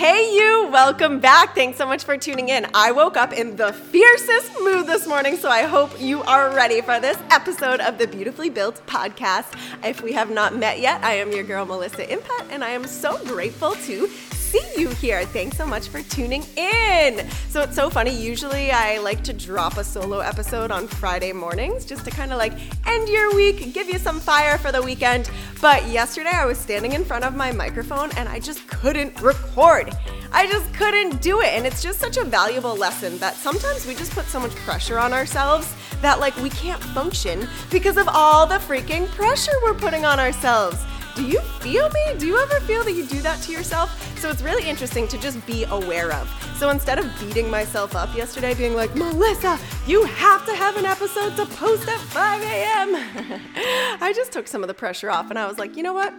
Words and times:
Hey, 0.00 0.34
you, 0.34 0.66
welcome 0.72 1.20
back. 1.20 1.54
Thanks 1.54 1.76
so 1.76 1.84
much 1.84 2.04
for 2.04 2.16
tuning 2.16 2.48
in. 2.48 2.66
I 2.72 2.90
woke 2.90 3.18
up 3.18 3.34
in 3.34 3.56
the 3.56 3.74
fiercest 3.74 4.50
mood 4.62 4.86
this 4.86 5.06
morning, 5.06 5.36
so 5.36 5.50
I 5.50 5.64
hope 5.64 5.90
you 6.00 6.22
are 6.22 6.54
ready 6.54 6.80
for 6.80 6.98
this 7.00 7.18
episode 7.30 7.80
of 7.80 7.98
the 7.98 8.06
Beautifully 8.06 8.48
Built 8.48 8.80
podcast. 8.86 9.52
If 9.84 10.02
we 10.02 10.14
have 10.14 10.30
not 10.30 10.56
met 10.56 10.80
yet, 10.80 11.04
I 11.04 11.16
am 11.16 11.32
your 11.32 11.44
girl, 11.44 11.66
Melissa 11.66 12.06
Impett, 12.06 12.46
and 12.48 12.64
I 12.64 12.70
am 12.70 12.86
so 12.86 13.22
grateful 13.26 13.72
to 13.72 14.08
see 14.50 14.80
you 14.80 14.88
here. 14.88 15.24
Thanks 15.26 15.56
so 15.56 15.64
much 15.64 15.86
for 15.86 16.02
tuning 16.02 16.42
in. 16.56 17.24
So 17.50 17.62
it's 17.62 17.76
so 17.76 17.88
funny. 17.88 18.10
Usually 18.10 18.72
I 18.72 18.98
like 18.98 19.22
to 19.24 19.32
drop 19.32 19.76
a 19.76 19.84
solo 19.84 20.18
episode 20.18 20.72
on 20.72 20.88
Friday 20.88 21.32
mornings 21.32 21.84
just 21.84 22.04
to 22.06 22.10
kind 22.10 22.32
of 22.32 22.38
like 22.38 22.54
end 22.84 23.08
your 23.08 23.32
week, 23.36 23.72
give 23.72 23.88
you 23.88 23.96
some 23.96 24.18
fire 24.18 24.58
for 24.58 24.72
the 24.72 24.82
weekend. 24.82 25.30
But 25.60 25.86
yesterday 25.86 26.32
I 26.32 26.46
was 26.46 26.58
standing 26.58 26.94
in 26.94 27.04
front 27.04 27.24
of 27.24 27.36
my 27.36 27.52
microphone 27.52 28.10
and 28.16 28.28
I 28.28 28.40
just 28.40 28.66
couldn't 28.66 29.20
record. 29.20 29.96
I 30.32 30.48
just 30.48 30.74
couldn't 30.74 31.22
do 31.22 31.42
it. 31.42 31.50
And 31.50 31.64
it's 31.64 31.80
just 31.80 32.00
such 32.00 32.16
a 32.16 32.24
valuable 32.24 32.74
lesson 32.74 33.18
that 33.18 33.36
sometimes 33.36 33.86
we 33.86 33.94
just 33.94 34.10
put 34.10 34.26
so 34.26 34.40
much 34.40 34.54
pressure 34.56 34.98
on 34.98 35.12
ourselves 35.12 35.72
that 36.02 36.18
like 36.18 36.36
we 36.38 36.50
can't 36.50 36.82
function 36.82 37.46
because 37.70 37.96
of 37.96 38.08
all 38.08 38.46
the 38.46 38.58
freaking 38.58 39.06
pressure 39.10 39.52
we're 39.62 39.74
putting 39.74 40.04
on 40.04 40.18
ourselves. 40.18 40.84
Do 41.16 41.26
you 41.26 41.40
feel 41.60 41.88
me? 41.90 42.18
Do 42.18 42.26
you 42.26 42.38
ever 42.38 42.60
feel 42.60 42.84
that 42.84 42.92
you 42.92 43.04
do 43.04 43.20
that 43.20 43.40
to 43.42 43.52
yourself? 43.52 44.18
So 44.18 44.30
it's 44.30 44.42
really 44.42 44.68
interesting 44.68 45.08
to 45.08 45.18
just 45.18 45.44
be 45.46 45.64
aware 45.64 46.12
of. 46.12 46.28
So 46.56 46.70
instead 46.70 46.98
of 46.98 47.06
beating 47.20 47.50
myself 47.50 47.96
up 47.96 48.14
yesterday, 48.14 48.54
being 48.54 48.74
like, 48.74 48.94
Melissa, 48.94 49.58
you 49.86 50.04
have 50.04 50.44
to 50.46 50.54
have 50.54 50.76
an 50.76 50.84
episode 50.84 51.36
to 51.36 51.46
post 51.46 51.88
at 51.88 51.98
5 51.98 52.42
a.m., 52.42 52.94
I 54.00 54.12
just 54.14 54.32
took 54.32 54.46
some 54.46 54.62
of 54.62 54.68
the 54.68 54.74
pressure 54.74 55.10
off 55.10 55.30
and 55.30 55.38
I 55.38 55.46
was 55.46 55.58
like, 55.58 55.76
you 55.76 55.82
know 55.82 55.94
what? 55.94 56.14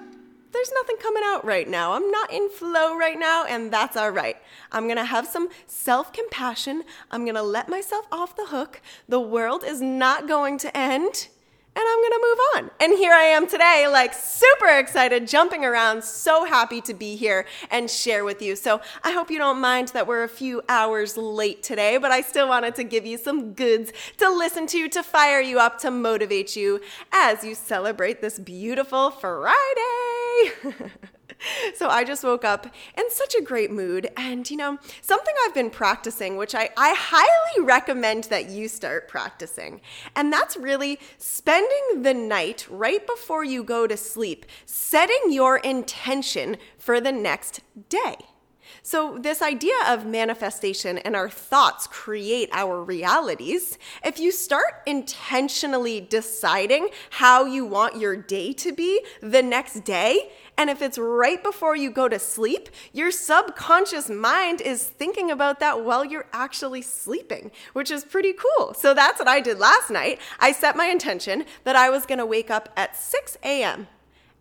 there's 0.51 0.71
nothing 0.73 0.97
coming 0.97 1.23
out 1.25 1.45
right 1.45 1.67
now. 1.67 1.93
I'm 1.93 2.09
not 2.11 2.31
in 2.31 2.49
flow 2.49 2.97
right 2.97 3.17
now, 3.17 3.45
and 3.45 3.71
that's 3.71 3.95
all 3.95 4.09
right. 4.09 4.37
I'm 4.71 4.87
gonna 4.87 5.05
have 5.05 5.27
some 5.27 5.49
self 5.65 6.11
compassion. 6.13 6.83
I'm 7.09 7.25
gonna 7.25 7.43
let 7.43 7.69
myself 7.69 8.05
off 8.11 8.35
the 8.35 8.47
hook. 8.47 8.81
The 9.07 9.19
world 9.19 9.63
is 9.63 9.81
not 9.81 10.27
going 10.27 10.57
to 10.59 10.77
end 10.77 11.29
and 11.73 11.85
I'm 11.87 12.01
gonna 12.01 12.21
move 12.21 12.39
on. 12.55 12.71
And 12.81 12.97
here 12.97 13.13
I 13.13 13.23
am 13.23 13.47
today, 13.47 13.87
like 13.89 14.13
super 14.13 14.67
excited, 14.67 15.27
jumping 15.27 15.63
around, 15.63 16.03
so 16.03 16.43
happy 16.43 16.81
to 16.81 16.93
be 16.93 17.15
here 17.15 17.45
and 17.69 17.89
share 17.89 18.25
with 18.25 18.41
you. 18.41 18.55
So 18.55 18.81
I 19.03 19.11
hope 19.11 19.31
you 19.31 19.37
don't 19.37 19.61
mind 19.61 19.89
that 19.89 20.05
we're 20.05 20.23
a 20.23 20.29
few 20.29 20.61
hours 20.67 21.15
late 21.15 21.63
today, 21.63 21.97
but 21.97 22.11
I 22.11 22.21
still 22.21 22.49
wanted 22.49 22.75
to 22.75 22.83
give 22.83 23.05
you 23.05 23.17
some 23.17 23.53
goods 23.53 23.93
to 24.17 24.29
listen 24.29 24.67
to, 24.67 24.89
to 24.89 25.01
fire 25.01 25.39
you 25.39 25.59
up, 25.59 25.79
to 25.79 25.91
motivate 25.91 26.55
you 26.55 26.81
as 27.13 27.43
you 27.43 27.55
celebrate 27.55 28.21
this 28.21 28.37
beautiful 28.37 29.11
Friday. 29.11 30.51
so 31.75 31.89
I 31.89 32.03
just 32.03 32.23
woke 32.23 32.45
up 32.45 32.67
in 32.97 33.09
such 33.09 33.35
a 33.35 33.41
great 33.41 33.71
mood. 33.71 34.09
And, 34.17 34.49
you 34.49 34.57
know, 34.57 34.77
something 35.01 35.33
I've 35.45 35.53
been 35.53 35.69
practicing, 35.69 36.37
which 36.37 36.55
I, 36.55 36.69
I 36.77 36.95
highly 36.97 37.65
recommend 37.65 38.25
that 38.25 38.49
you 38.49 38.67
start 38.67 39.07
practicing, 39.07 39.81
and 40.15 40.31
that's 40.31 40.57
really 40.57 40.99
spending 41.17 42.03
the 42.03 42.13
night 42.13 42.67
right 42.69 43.05
before 43.05 43.43
you 43.43 43.63
go 43.63 43.87
to 43.87 43.97
sleep, 43.97 44.45
setting 44.65 45.31
your 45.31 45.57
intention 45.57 46.57
for 46.77 46.99
the 46.99 47.11
next 47.11 47.61
day. 47.89 48.17
So, 48.83 49.19
this 49.19 49.41
idea 49.41 49.75
of 49.87 50.05
manifestation 50.05 50.97
and 50.99 51.15
our 51.15 51.29
thoughts 51.29 51.85
create 51.87 52.49
our 52.51 52.83
realities. 52.83 53.77
If 54.03 54.19
you 54.19 54.31
start 54.31 54.81
intentionally 54.87 56.01
deciding 56.01 56.89
how 57.11 57.45
you 57.45 57.65
want 57.65 57.97
your 57.97 58.15
day 58.15 58.53
to 58.53 58.71
be 58.71 59.05
the 59.21 59.43
next 59.43 59.83
day, 59.83 60.31
and 60.57 60.69
if 60.69 60.81
it's 60.81 60.97
right 60.97 61.41
before 61.41 61.75
you 61.75 61.89
go 61.89 62.07
to 62.07 62.19
sleep, 62.19 62.69
your 62.93 63.11
subconscious 63.11 64.09
mind 64.09 64.61
is 64.61 64.83
thinking 64.83 65.31
about 65.31 65.59
that 65.59 65.83
while 65.83 66.05
you're 66.05 66.27
actually 66.33 66.81
sleeping, 66.81 67.51
which 67.73 67.89
is 67.91 68.05
pretty 68.05 68.33
cool. 68.33 68.73
So, 68.73 68.93
that's 68.93 69.19
what 69.19 69.27
I 69.27 69.41
did 69.41 69.59
last 69.59 69.89
night. 69.89 70.19
I 70.39 70.51
set 70.51 70.75
my 70.75 70.85
intention 70.85 71.45
that 71.63 71.75
I 71.75 71.89
was 71.89 72.05
gonna 72.05 72.25
wake 72.25 72.51
up 72.51 72.69
at 72.75 72.95
6 72.95 73.37
a.m. 73.43 73.87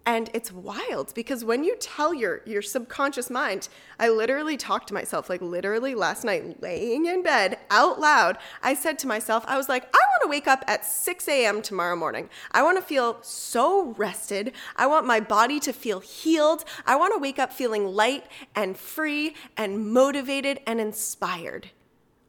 And 0.06 0.30
it's 0.32 0.50
wild 0.50 1.12
because 1.14 1.44
when 1.44 1.62
you 1.62 1.76
tell 1.76 2.14
your 2.14 2.40
your 2.46 2.62
subconscious 2.62 3.28
mind, 3.28 3.68
I 3.98 4.08
literally 4.08 4.56
talked 4.56 4.88
to 4.88 4.94
myself 4.94 5.28
like 5.28 5.42
literally 5.42 5.94
last 5.94 6.24
night 6.24 6.62
laying 6.62 7.04
in 7.04 7.22
bed 7.22 7.58
out 7.70 8.00
loud. 8.00 8.38
I 8.62 8.74
said 8.74 8.98
to 9.00 9.06
myself, 9.06 9.44
I 9.46 9.58
was 9.58 9.68
like, 9.68 9.84
I 9.84 9.98
want 9.98 10.22
to 10.22 10.28
wake 10.28 10.48
up 10.48 10.64
at 10.66 10.86
6 10.86 11.28
a.m. 11.28 11.60
tomorrow 11.60 11.96
morning. 11.96 12.30
I 12.50 12.62
want 12.62 12.78
to 12.78 12.82
feel 12.82 13.18
so 13.22 13.94
rested. 13.98 14.52
I 14.74 14.86
want 14.86 15.06
my 15.06 15.20
body 15.20 15.60
to 15.60 15.72
feel 15.72 16.00
healed. 16.00 16.64
I 16.86 16.96
want 16.96 17.12
to 17.14 17.20
wake 17.20 17.38
up 17.38 17.52
feeling 17.52 17.86
light 17.86 18.24
and 18.54 18.78
free 18.78 19.34
and 19.56 19.92
motivated 19.92 20.60
and 20.66 20.80
inspired. 20.80 21.70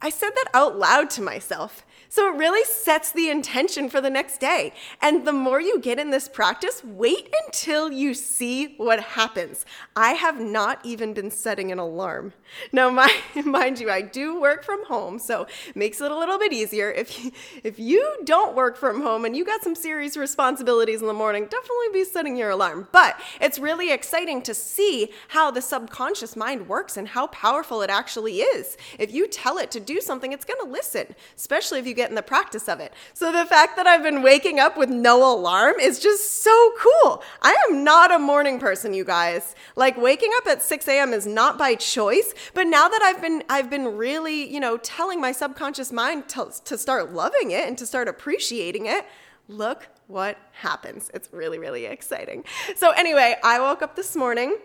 I 0.01 0.09
said 0.09 0.31
that 0.31 0.49
out 0.53 0.79
loud 0.79 1.09
to 1.11 1.21
myself. 1.21 1.85
So 2.09 2.27
it 2.27 2.37
really 2.37 2.65
sets 2.65 3.09
the 3.09 3.29
intention 3.29 3.89
for 3.89 4.01
the 4.01 4.09
next 4.09 4.41
day. 4.41 4.73
And 5.01 5.25
the 5.25 5.31
more 5.31 5.61
you 5.61 5.79
get 5.79 5.97
in 5.97 6.09
this 6.09 6.27
practice, 6.27 6.83
wait 6.83 7.33
until 7.45 7.89
you 7.89 8.13
see 8.13 8.73
what 8.75 8.99
happens. 8.99 9.65
I 9.95 10.11
have 10.11 10.37
not 10.37 10.85
even 10.85 11.13
been 11.13 11.31
setting 11.31 11.71
an 11.71 11.79
alarm. 11.79 12.33
Now, 12.73 12.89
my, 13.01 13.09
mind 13.45 13.79
you, 13.79 13.89
I 13.89 14.01
do 14.01 14.41
work 14.41 14.65
from 14.65 14.85
home, 14.87 15.19
so 15.19 15.47
it 15.69 15.75
makes 15.75 16.01
it 16.01 16.11
a 16.11 16.17
little 16.17 16.37
bit 16.37 16.51
easier. 16.51 16.91
If 16.91 17.23
you, 17.23 17.31
if 17.63 17.79
you 17.79 18.17
don't 18.25 18.57
work 18.57 18.75
from 18.75 19.01
home 19.01 19.23
and 19.23 19.33
you 19.33 19.45
got 19.45 19.63
some 19.63 19.73
serious 19.75 20.17
responsibilities 20.17 20.99
in 20.99 21.07
the 21.07 21.13
morning, 21.13 21.43
definitely 21.43 21.93
be 21.93 22.03
setting 22.03 22.35
your 22.35 22.49
alarm. 22.49 22.89
But 22.91 23.21
it's 23.39 23.57
really 23.57 23.89
exciting 23.89 24.41
to 24.41 24.53
see 24.53 25.11
how 25.29 25.49
the 25.49 25.61
subconscious 25.61 26.35
mind 26.35 26.67
works 26.67 26.97
and 26.97 27.07
how 27.07 27.27
powerful 27.27 27.81
it 27.83 27.89
actually 27.89 28.41
is. 28.41 28.75
If 28.99 29.13
you 29.13 29.27
tell 29.27 29.57
it 29.57 29.71
to 29.71 29.79
do 29.79 29.90
something, 29.99 30.31
it's 30.31 30.45
going 30.45 30.63
to 30.63 30.71
listen, 30.71 31.15
especially 31.35 31.79
if 31.79 31.87
you 31.87 31.93
get 31.93 32.09
in 32.09 32.15
the 32.15 32.21
practice 32.21 32.69
of 32.69 32.79
it. 32.79 32.93
So 33.13 33.31
the 33.31 33.45
fact 33.45 33.75
that 33.75 33.87
I've 33.87 34.03
been 34.03 34.21
waking 34.21 34.59
up 34.59 34.77
with 34.77 34.89
no 34.89 35.33
alarm 35.35 35.75
is 35.81 35.99
just 35.99 36.43
so 36.43 36.73
cool. 36.79 37.23
I 37.41 37.55
am 37.67 37.83
not 37.83 38.13
a 38.13 38.19
morning 38.19 38.59
person, 38.59 38.93
you 38.93 39.03
guys. 39.03 39.55
Like 39.75 39.97
waking 39.97 40.31
up 40.37 40.47
at 40.47 40.61
6 40.61 40.87
a.m. 40.87 41.13
is 41.13 41.25
not 41.25 41.57
by 41.57 41.75
choice, 41.75 42.33
but 42.53 42.67
now 42.67 42.87
that 42.87 43.01
I've 43.01 43.21
been 43.21 43.43
I've 43.49 43.69
been 43.69 43.97
really, 43.97 44.51
you 44.51 44.59
know, 44.59 44.77
telling 44.77 45.19
my 45.19 45.31
subconscious 45.31 45.91
mind 45.91 46.29
to, 46.29 46.51
to 46.65 46.77
start 46.77 47.11
loving 47.11 47.51
it 47.51 47.67
and 47.67 47.77
to 47.79 47.85
start 47.85 48.07
appreciating 48.07 48.85
it, 48.85 49.05
look 49.47 49.87
what 50.07 50.37
happens. 50.51 51.09
It's 51.13 51.29
really, 51.31 51.57
really 51.57 51.85
exciting. 51.85 52.43
So 52.75 52.91
anyway, 52.91 53.35
I 53.43 53.59
woke 53.59 53.81
up 53.81 53.95
this 53.95 54.15
morning 54.15 54.57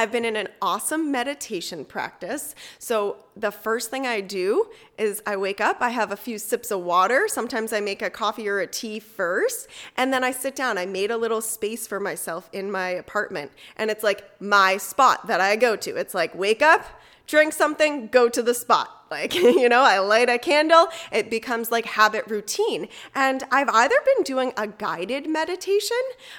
I've 0.00 0.10
been 0.10 0.24
in 0.24 0.34
an 0.34 0.48
awesome 0.62 1.12
meditation 1.12 1.84
practice. 1.84 2.54
So, 2.78 3.22
the 3.36 3.50
first 3.50 3.90
thing 3.90 4.06
I 4.06 4.22
do 4.22 4.68
is 4.96 5.22
I 5.26 5.36
wake 5.36 5.60
up, 5.60 5.82
I 5.82 5.90
have 5.90 6.10
a 6.10 6.16
few 6.16 6.38
sips 6.38 6.70
of 6.70 6.80
water. 6.80 7.26
Sometimes 7.28 7.70
I 7.74 7.80
make 7.80 8.00
a 8.00 8.08
coffee 8.08 8.48
or 8.48 8.60
a 8.60 8.66
tea 8.66 8.98
first, 8.98 9.68
and 9.98 10.10
then 10.10 10.24
I 10.24 10.30
sit 10.30 10.56
down. 10.56 10.78
I 10.78 10.86
made 10.86 11.10
a 11.10 11.18
little 11.18 11.42
space 11.42 11.86
for 11.86 12.00
myself 12.00 12.48
in 12.50 12.70
my 12.70 12.88
apartment, 12.88 13.50
and 13.76 13.90
it's 13.90 14.02
like 14.02 14.24
my 14.40 14.78
spot 14.78 15.26
that 15.26 15.42
I 15.42 15.54
go 15.56 15.76
to. 15.76 15.96
It's 15.96 16.14
like 16.14 16.34
wake 16.34 16.62
up, 16.62 16.86
drink 17.26 17.52
something, 17.52 18.06
go 18.06 18.30
to 18.30 18.42
the 18.42 18.54
spot. 18.54 18.96
Like, 19.10 19.34
you 19.34 19.68
know, 19.68 19.82
I 19.82 19.98
light 19.98 20.28
a 20.28 20.38
candle, 20.38 20.86
it 21.10 21.30
becomes 21.30 21.72
like 21.72 21.84
habit 21.84 22.28
routine. 22.28 22.86
And 23.12 23.42
I've 23.50 23.68
either 23.68 23.96
been 24.04 24.22
doing 24.22 24.52
a 24.56 24.68
guided 24.68 25.28
meditation 25.28 25.96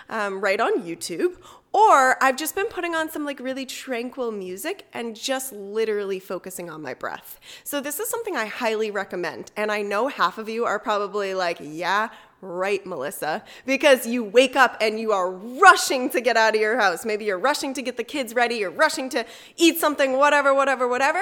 um, 0.08 0.40
right 0.40 0.58
on 0.58 0.82
YouTube, 0.82 1.36
or 1.74 2.22
I've 2.22 2.36
just 2.36 2.56
been 2.56 2.68
putting 2.68 2.96
on 2.96 3.10
some 3.10 3.26
like 3.26 3.40
really 3.40 3.66
tranquil 3.66 4.32
music 4.32 4.86
and 4.94 5.16
just 5.16 5.54
literally 5.54 6.20
focusing 6.20 6.70
on 6.70 6.82
my 6.82 6.94
breath. 6.94 7.40
So, 7.64 7.80
this 7.80 8.00
is 8.00 8.10
something 8.10 8.36
I 8.36 8.46
highly 8.46 8.92
recommend. 8.92 9.52
And 9.56 9.72
I 9.72 9.82
know 9.82 10.08
half 10.08 10.38
of 10.38 10.50
you 10.50 10.66
are 10.66 10.80
probably 10.80 11.34
like, 11.34 11.58
yeah, 11.62 12.10
right, 12.42 12.86
Melissa, 12.86 13.44
because 13.66 14.06
you 14.06 14.24
wake 14.24 14.56
up 14.56 14.76
and 14.82 15.00
you 15.00 15.12
are 15.12 15.32
rushing 15.32 16.10
to 16.10 16.20
get 16.20 16.36
out 16.36 16.56
of 16.56 16.62
your 16.62 16.80
house. 16.80 17.06
Maybe 17.06 17.26
you're 17.26 17.40
rushing 17.40 17.74
to 17.76 17.82
get 17.82 17.98
the 17.98 18.04
kids 18.04 18.34
ready, 18.34 18.56
you're 18.56 18.72
rushing 18.72 19.10
to 19.10 19.26
eat 19.56 19.78
something, 19.78 20.18
whatever, 20.18 20.54
whatever, 20.54 20.88
whatever. 20.88 21.22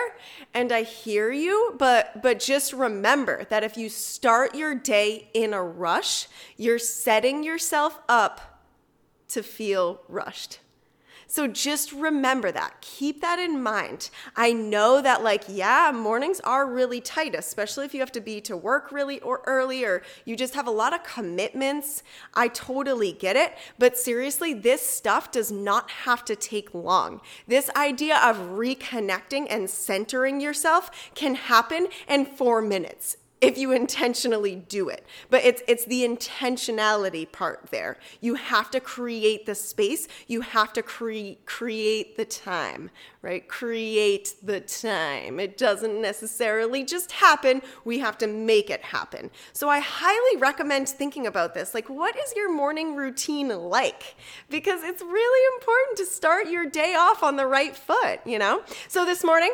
And 0.53 0.71
I 0.71 0.83
hear 0.83 1.31
you, 1.31 1.75
but 1.77 2.21
but 2.23 2.39
just 2.39 2.73
remember 2.73 3.45
that 3.49 3.63
if 3.63 3.77
you 3.77 3.89
start 3.89 4.55
your 4.55 4.73
day 4.73 5.29
in 5.33 5.53
a 5.53 5.61
rush, 5.61 6.27
you're 6.57 6.79
setting 6.79 7.43
yourself 7.43 7.99
up 8.07 8.58
to 9.29 9.43
feel 9.43 10.01
rushed. 10.07 10.59
So 11.31 11.45
just 11.45 11.93
remember 11.93 12.51
that. 12.51 12.81
Keep 12.81 13.21
that 13.21 13.37
in 13.37 13.61
mind. 13.61 14.09
I 14.35 14.51
know 14.51 14.99
that, 14.99 15.23
like, 15.23 15.43
yeah, 15.47 15.91
mornings 15.93 16.39
are 16.39 16.65
really 16.65 16.99
tight, 16.99 17.35
especially 17.35 17.85
if 17.85 17.93
you 17.93 17.99
have 17.99 18.11
to 18.13 18.19
be 18.19 18.41
to 18.41 18.57
work 18.57 18.91
really 18.91 19.19
or 19.19 19.43
early 19.45 19.85
or 19.85 20.01
you 20.25 20.35
just 20.35 20.55
have 20.55 20.65
a 20.65 20.71
lot 20.71 20.91
of 20.91 21.03
commitments. 21.03 22.01
I 22.33 22.47
totally 22.47 23.11
get 23.11 23.35
it. 23.35 23.55
But 23.77 23.95
seriously, 23.95 24.55
this 24.55 24.81
stuff 24.81 25.31
does 25.31 25.51
not 25.51 25.91
have 25.91 26.25
to 26.25 26.35
take 26.35 26.73
long. 26.73 27.21
This 27.47 27.69
idea 27.75 28.17
of 28.17 28.35
reconnecting 28.37 29.45
and 29.51 29.69
centering 29.69 30.41
yourself 30.41 30.89
can 31.13 31.35
happen 31.35 31.89
in 32.07 32.25
four 32.25 32.59
minutes 32.59 33.17
if 33.41 33.57
you 33.57 33.71
intentionally 33.71 34.55
do 34.55 34.89
it. 34.89 35.05
But 35.29 35.43
it's 35.45 35.61
it's 35.67 35.85
the 35.85 36.05
intentionality 36.05 37.31
part 37.31 37.67
there. 37.71 37.97
You 38.21 38.35
have 38.35 38.69
to 38.71 38.79
create 38.79 39.45
the 39.45 39.55
space, 39.55 40.07
you 40.27 40.41
have 40.41 40.73
to 40.73 40.83
cre- 40.83 41.39
create 41.45 42.17
the 42.17 42.25
time, 42.25 42.89
right? 43.21 43.47
Create 43.47 44.35
the 44.43 44.59
time. 44.59 45.39
It 45.39 45.57
doesn't 45.57 46.01
necessarily 46.01 46.83
just 46.83 47.11
happen. 47.11 47.61
We 47.85 47.99
have 47.99 48.17
to 48.19 48.27
make 48.27 48.69
it 48.69 48.83
happen. 48.83 49.31
So 49.53 49.69
I 49.69 49.79
highly 49.79 50.39
recommend 50.39 50.89
thinking 50.89 51.27
about 51.27 51.53
this. 51.53 51.73
Like 51.73 51.89
what 51.89 52.17
is 52.17 52.33
your 52.35 52.51
morning 52.51 52.95
routine 52.95 53.49
like? 53.49 54.15
Because 54.49 54.83
it's 54.83 55.01
really 55.01 55.55
important 55.55 55.97
to 55.97 56.05
start 56.05 56.49
your 56.49 56.65
day 56.65 56.95
off 56.95 57.23
on 57.23 57.37
the 57.37 57.45
right 57.45 57.75
foot, 57.75 58.19
you 58.25 58.37
know? 58.37 58.63
So 58.87 59.05
this 59.05 59.23
morning 59.23 59.53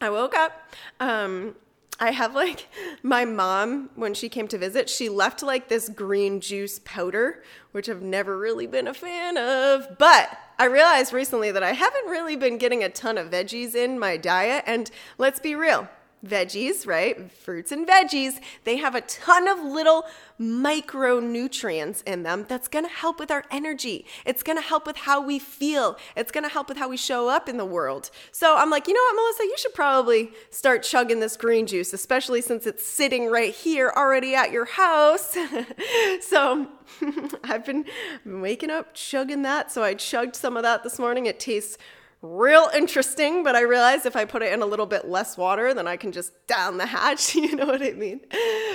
I 0.00 0.10
woke 0.10 0.34
up 0.34 0.52
um, 1.00 1.54
I 2.00 2.10
have 2.10 2.34
like 2.34 2.68
my 3.02 3.24
mom, 3.24 3.90
when 3.94 4.14
she 4.14 4.28
came 4.28 4.48
to 4.48 4.58
visit, 4.58 4.90
she 4.90 5.08
left 5.08 5.42
like 5.42 5.68
this 5.68 5.88
green 5.88 6.40
juice 6.40 6.80
powder, 6.84 7.42
which 7.72 7.88
I've 7.88 8.02
never 8.02 8.36
really 8.36 8.66
been 8.66 8.88
a 8.88 8.94
fan 8.94 9.36
of. 9.36 9.96
But 9.98 10.36
I 10.58 10.66
realized 10.66 11.12
recently 11.12 11.50
that 11.52 11.62
I 11.62 11.72
haven't 11.72 12.06
really 12.06 12.36
been 12.36 12.58
getting 12.58 12.82
a 12.82 12.88
ton 12.88 13.16
of 13.16 13.30
veggies 13.30 13.74
in 13.74 13.98
my 13.98 14.16
diet. 14.16 14.64
And 14.66 14.90
let's 15.18 15.38
be 15.38 15.54
real, 15.54 15.88
veggies, 16.24 16.86
right? 16.86 17.30
Fruits 17.30 17.70
and 17.72 17.86
veggies, 17.86 18.40
they 18.64 18.76
have 18.76 18.94
a 18.94 19.00
ton 19.02 19.48
of 19.48 19.58
little 19.58 20.04
micronutrients 20.40 22.02
in 22.04 22.22
them 22.22 22.46
that's 22.48 22.68
to 22.84 22.90
help 22.90 23.20
with 23.20 23.30
our 23.30 23.44
energy. 23.50 24.04
It's 24.24 24.42
to 24.56 24.62
help 24.62 24.86
with 24.86 24.96
how 24.96 25.24
we 25.24 25.38
feel. 25.38 25.96
It's 26.16 26.32
to 26.44 26.48
help 26.48 26.68
with 26.68 26.78
how 26.78 26.88
we 26.88 26.96
show 26.96 27.28
up 27.28 27.48
in 27.48 27.56
the 27.56 27.64
world. 27.64 28.10
So 28.32 28.56
I'm 28.56 28.70
like, 28.70 28.88
you 28.88 28.94
know 28.94 29.00
what, 29.00 29.16
Melissa, 29.16 29.44
you 29.44 29.56
should 29.58 29.74
probably 29.74 30.30
start 30.50 30.82
chugging 30.82 31.20
this 31.20 31.36
green 31.36 31.66
juice, 31.66 31.92
especially 31.92 32.40
since 32.40 32.66
it's 32.66 32.86
sitting 32.86 33.30
right 33.30 33.54
here 33.54 33.92
already 33.96 34.34
at 34.34 34.50
your 34.50 34.64
house. 34.64 35.36
so 36.20 36.68
I've 37.44 37.64
been 37.64 37.84
waking 38.24 38.70
up 38.70 38.94
chugging 38.94 39.42
that. 39.42 39.72
So 39.72 39.82
I 39.82 39.94
chugged 39.94 40.36
some 40.36 40.56
of 40.56 40.62
that 40.62 40.82
this 40.82 40.98
morning. 40.98 41.26
It 41.26 41.40
tastes 41.40 41.78
real 42.24 42.70
interesting, 42.74 43.44
but 43.44 43.54
I 43.54 43.60
realized 43.60 44.06
if 44.06 44.16
I 44.16 44.24
put 44.24 44.40
it 44.40 44.52
in 44.52 44.62
a 44.62 44.66
little 44.66 44.86
bit 44.86 45.06
less 45.06 45.36
water, 45.36 45.74
then 45.74 45.86
I 45.86 45.98
can 45.98 46.10
just 46.10 46.32
down 46.46 46.78
the 46.78 46.86
hatch. 46.86 47.34
You 47.44 47.56
know 47.56 47.66
what 47.66 47.82
I 47.82 47.90
mean? 47.92 48.20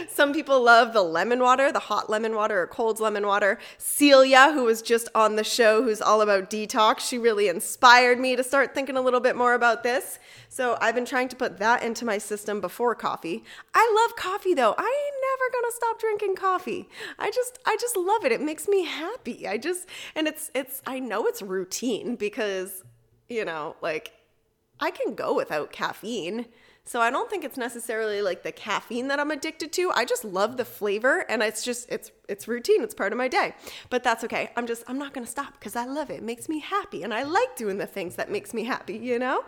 Some 0.10 0.32
people 0.32 0.62
love 0.62 0.94
the 0.94 1.02
lemon 1.02 1.40
water, 1.40 1.72
the 1.72 1.80
hot 1.80 2.08
lemon 2.08 2.36
water 2.36 2.62
or 2.62 2.68
cold 2.68 3.00
lemon 3.00 3.26
water. 3.26 3.58
Celia, 3.80 4.52
who 4.54 4.66
was 4.66 4.84
just 4.84 5.10
on 5.16 5.38
the 5.38 5.44
show, 5.44 5.82
who's 5.82 6.02
all 6.02 6.22
about 6.22 6.52
detox, 6.52 7.00
she 7.00 7.18
really 7.18 7.48
inspired 7.48 8.20
me 8.20 8.36
to 8.36 8.44
start 8.44 8.76
thinking 8.76 8.96
a 8.96 9.02
little 9.02 9.20
bit 9.20 9.36
more 9.36 9.56
about 9.56 9.82
this. 9.82 10.20
So 10.50 10.78
I've 10.82 10.94
been 10.94 11.06
trying 11.06 11.30
to 11.30 11.36
put 11.36 11.58
that 11.58 11.82
into 11.82 12.06
my 12.06 12.20
system 12.20 12.62
before 12.62 12.94
coffee. 12.94 13.44
I 13.74 13.92
love 14.02 14.16
coffee 14.16 14.54
though. 14.54 14.76
I 14.78 15.08
ain't 15.08 15.20
never 15.30 15.52
gonna 15.54 15.74
stop 15.76 16.00
drinking 16.00 16.36
coffee. 16.36 16.90
I 17.18 17.32
just 17.32 17.58
I 17.66 17.76
just 17.80 17.98
love 17.98 18.24
it. 18.26 18.32
It 18.32 18.42
makes 18.42 18.68
me 18.68 18.86
happy. 18.86 19.48
I 19.48 19.58
just 19.58 19.88
and 20.16 20.28
it's 20.28 20.52
it's 20.54 20.82
I 20.86 21.00
know 21.00 21.26
it's 21.26 21.42
routine 21.42 22.16
because 22.16 22.84
you 23.30 23.46
know, 23.46 23.76
like 23.82 24.12
I 24.80 24.92
can 24.92 25.16
go 25.16 25.36
without 25.36 25.72
caffeine. 25.72 26.46
So 26.90 27.02
I 27.02 27.12
don't 27.12 27.30
think 27.30 27.44
it's 27.44 27.56
necessarily 27.56 28.24
like 28.24 28.42
the 28.42 28.52
caffeine 28.52 29.10
that 29.10 29.20
I'm 29.20 29.30
addicted 29.30 29.72
to. 29.74 29.92
I 29.92 30.06
just 30.06 30.26
love 30.26 30.58
the 30.58 30.66
flavor 30.66 31.24
and 31.30 31.44
it's 31.44 31.64
just 31.64 31.88
it's 31.92 32.10
it's 32.28 32.48
routine. 32.48 32.82
It's 32.82 32.96
part 32.96 33.12
of 33.12 33.18
my 33.20 33.28
day. 33.28 33.54
But 33.92 34.02
that's 34.02 34.24
okay. 34.24 34.50
I'm 34.58 34.66
just 34.66 34.84
I'm 34.88 34.98
not 34.98 35.14
going 35.14 35.24
to 35.24 35.30
stop 35.30 35.62
cuz 35.62 35.76
I 35.76 35.86
love 35.86 36.10
it. 36.10 36.16
It 36.16 36.24
makes 36.24 36.50
me 36.50 36.58
happy 36.58 37.04
and 37.04 37.14
I 37.14 37.22
like 37.22 37.56
doing 37.56 37.78
the 37.78 37.86
things 37.86 38.16
that 38.16 38.32
makes 38.32 38.56
me 38.56 38.64
happy, 38.64 38.98
you 38.98 39.20
know? 39.20 39.46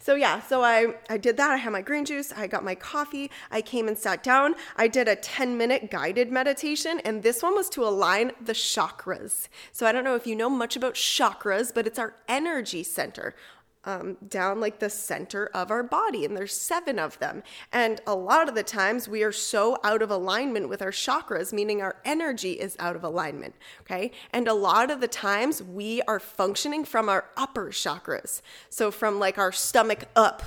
So 0.00 0.16
yeah, 0.16 0.42
so 0.42 0.62
I 0.62 0.96
I 1.08 1.16
did 1.16 1.38
that. 1.38 1.50
I 1.50 1.56
had 1.56 1.72
my 1.72 1.80
green 1.80 2.04
juice, 2.04 2.30
I 2.30 2.46
got 2.46 2.62
my 2.62 2.74
coffee, 2.74 3.30
I 3.50 3.62
came 3.62 3.88
and 3.88 3.96
sat 3.96 4.22
down. 4.22 4.54
I 4.76 4.86
did 4.86 5.08
a 5.08 5.16
10-minute 5.16 5.90
guided 5.90 6.30
meditation 6.30 7.00
and 7.06 7.22
this 7.22 7.42
one 7.42 7.54
was 7.54 7.70
to 7.70 7.84
align 7.84 8.32
the 8.38 8.52
chakras. 8.52 9.48
So 9.72 9.86
I 9.86 9.92
don't 9.92 10.04
know 10.04 10.14
if 10.14 10.26
you 10.26 10.36
know 10.36 10.50
much 10.50 10.76
about 10.76 10.96
chakras, 10.96 11.72
but 11.72 11.86
it's 11.86 11.98
our 11.98 12.16
energy 12.28 12.82
center 12.82 13.34
um, 13.84 14.16
down 14.28 14.60
like 14.60 14.78
the 14.78 14.90
center 14.90 15.46
of 15.54 15.70
our 15.70 15.82
body, 15.82 16.24
and 16.24 16.36
there's 16.36 16.56
seven 16.56 16.98
of 16.98 17.18
them. 17.18 17.42
And 17.72 18.00
a 18.06 18.14
lot 18.14 18.48
of 18.48 18.54
the 18.54 18.62
times 18.62 19.08
we 19.08 19.22
are 19.22 19.32
so 19.32 19.78
out 19.82 20.02
of 20.02 20.10
alignment 20.10 20.68
with 20.68 20.82
our 20.82 20.90
chakras, 20.90 21.52
meaning 21.52 21.82
our 21.82 21.96
energy 22.04 22.52
is 22.52 22.76
out 22.78 22.96
of 22.96 23.04
alignment. 23.04 23.54
Okay. 23.82 24.12
And 24.32 24.46
a 24.46 24.54
lot 24.54 24.90
of 24.90 25.00
the 25.00 25.08
times 25.08 25.62
we 25.62 26.02
are 26.02 26.20
functioning 26.20 26.84
from 26.84 27.08
our 27.08 27.26
upper 27.36 27.70
chakras. 27.70 28.40
So 28.68 28.90
from 28.90 29.18
like 29.18 29.38
our 29.38 29.52
stomach 29.52 30.04
up. 30.14 30.42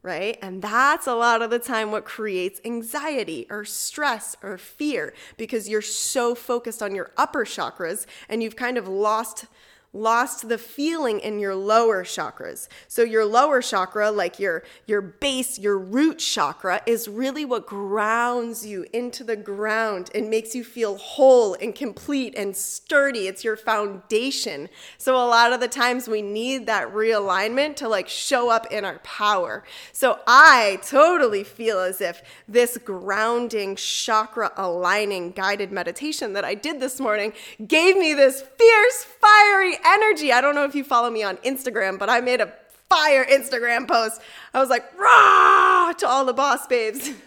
Right. 0.00 0.38
And 0.40 0.62
that's 0.62 1.08
a 1.08 1.14
lot 1.14 1.42
of 1.42 1.50
the 1.50 1.58
time 1.58 1.90
what 1.90 2.04
creates 2.04 2.60
anxiety 2.64 3.48
or 3.50 3.64
stress 3.64 4.36
or 4.44 4.56
fear 4.56 5.12
because 5.36 5.68
you're 5.68 5.82
so 5.82 6.36
focused 6.36 6.82
on 6.82 6.94
your 6.94 7.10
upper 7.16 7.44
chakras 7.44 8.06
and 8.28 8.40
you've 8.40 8.54
kind 8.54 8.78
of 8.78 8.86
lost 8.86 9.46
lost 9.92 10.48
the 10.48 10.58
feeling 10.58 11.18
in 11.20 11.38
your 11.38 11.54
lower 11.54 12.04
chakras. 12.04 12.68
So 12.88 13.02
your 13.02 13.24
lower 13.24 13.62
chakra, 13.62 14.10
like 14.10 14.38
your 14.38 14.62
your 14.86 15.00
base, 15.00 15.58
your 15.58 15.78
root 15.78 16.18
chakra 16.18 16.82
is 16.86 17.08
really 17.08 17.44
what 17.44 17.66
grounds 17.66 18.66
you 18.66 18.86
into 18.92 19.24
the 19.24 19.36
ground 19.36 20.10
and 20.14 20.28
makes 20.28 20.54
you 20.54 20.62
feel 20.62 20.98
whole 20.98 21.54
and 21.54 21.74
complete 21.74 22.34
and 22.36 22.56
sturdy. 22.56 23.28
It's 23.28 23.44
your 23.44 23.56
foundation. 23.56 24.68
So 24.98 25.16
a 25.16 25.26
lot 25.26 25.52
of 25.52 25.60
the 25.60 25.68
times 25.68 26.06
we 26.06 26.22
need 26.22 26.66
that 26.66 26.92
realignment 26.92 27.76
to 27.76 27.88
like 27.88 28.08
show 28.08 28.50
up 28.50 28.66
in 28.70 28.84
our 28.84 28.98
power. 29.00 29.64
So 29.92 30.20
I 30.26 30.80
totally 30.82 31.44
feel 31.44 31.80
as 31.80 32.00
if 32.00 32.22
this 32.46 32.76
grounding 32.78 33.76
chakra 33.76 34.52
aligning 34.56 35.32
guided 35.32 35.72
meditation 35.72 36.34
that 36.34 36.44
I 36.44 36.54
did 36.54 36.80
this 36.80 37.00
morning 37.00 37.32
gave 37.66 37.96
me 37.96 38.12
this 38.14 38.42
fierce 38.42 39.04
fiery 39.04 39.77
energy. 39.84 40.32
I 40.32 40.40
don't 40.40 40.54
know 40.54 40.64
if 40.64 40.74
you 40.74 40.84
follow 40.84 41.10
me 41.10 41.22
on 41.22 41.36
Instagram, 41.38 41.98
but 41.98 42.08
I 42.08 42.20
made 42.20 42.40
a 42.40 42.52
fire 42.88 43.24
Instagram 43.24 43.86
post. 43.86 44.20
I 44.54 44.60
was 44.60 44.70
like, 44.70 44.84
rah 44.98 45.92
to 45.98 46.08
all 46.08 46.24
the 46.24 46.32
boss 46.32 46.66
babes. 46.66 47.10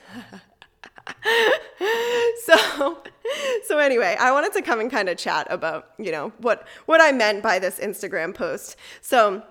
so 2.46 3.02
so 3.64 3.78
anyway, 3.78 4.16
I 4.20 4.32
wanted 4.32 4.54
to 4.54 4.62
come 4.62 4.80
and 4.80 4.92
kind 4.92 5.10
of 5.10 5.18
chat 5.18 5.48
about, 5.50 5.92
you 5.98 6.12
know, 6.12 6.32
what 6.40 6.68
what 6.86 7.02
I 7.02 7.12
meant 7.12 7.44
by 7.44 7.60
this 7.60 7.80
Instagram 7.80 8.34
post. 8.34 8.76
So 9.02 9.44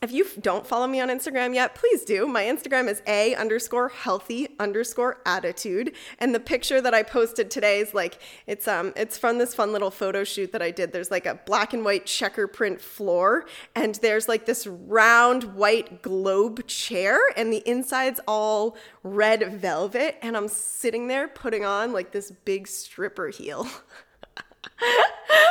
if 0.00 0.12
you 0.12 0.26
don't 0.40 0.64
follow 0.64 0.86
me 0.86 1.00
on 1.00 1.08
Instagram 1.08 1.54
yet, 1.54 1.74
please 1.74 2.04
do. 2.04 2.28
My 2.28 2.44
Instagram 2.44 2.88
is 2.88 3.02
a 3.08 3.34
underscore 3.34 3.88
healthy 3.88 4.48
underscore 4.60 5.20
attitude, 5.26 5.92
and 6.20 6.32
the 6.32 6.40
picture 6.40 6.80
that 6.80 6.94
I 6.94 7.02
posted 7.02 7.50
today 7.50 7.80
is 7.80 7.94
like 7.94 8.20
it's 8.46 8.68
um 8.68 8.92
it's 8.94 9.18
from 9.18 9.38
this 9.38 9.54
fun 9.54 9.72
little 9.72 9.90
photo 9.90 10.22
shoot 10.22 10.52
that 10.52 10.62
I 10.62 10.70
did. 10.70 10.92
There's 10.92 11.10
like 11.10 11.26
a 11.26 11.34
black 11.46 11.72
and 11.74 11.84
white 11.84 12.06
checker 12.06 12.46
print 12.46 12.80
floor, 12.80 13.46
and 13.74 13.96
there's 13.96 14.28
like 14.28 14.46
this 14.46 14.68
round 14.68 15.54
white 15.54 16.00
globe 16.02 16.66
chair, 16.68 17.18
and 17.36 17.52
the 17.52 17.68
inside's 17.68 18.20
all 18.28 18.76
red 19.02 19.60
velvet, 19.60 20.16
and 20.22 20.36
I'm 20.36 20.48
sitting 20.48 21.08
there 21.08 21.26
putting 21.26 21.64
on 21.64 21.92
like 21.92 22.12
this 22.12 22.30
big 22.44 22.68
stripper 22.68 23.30
heel. 23.30 23.66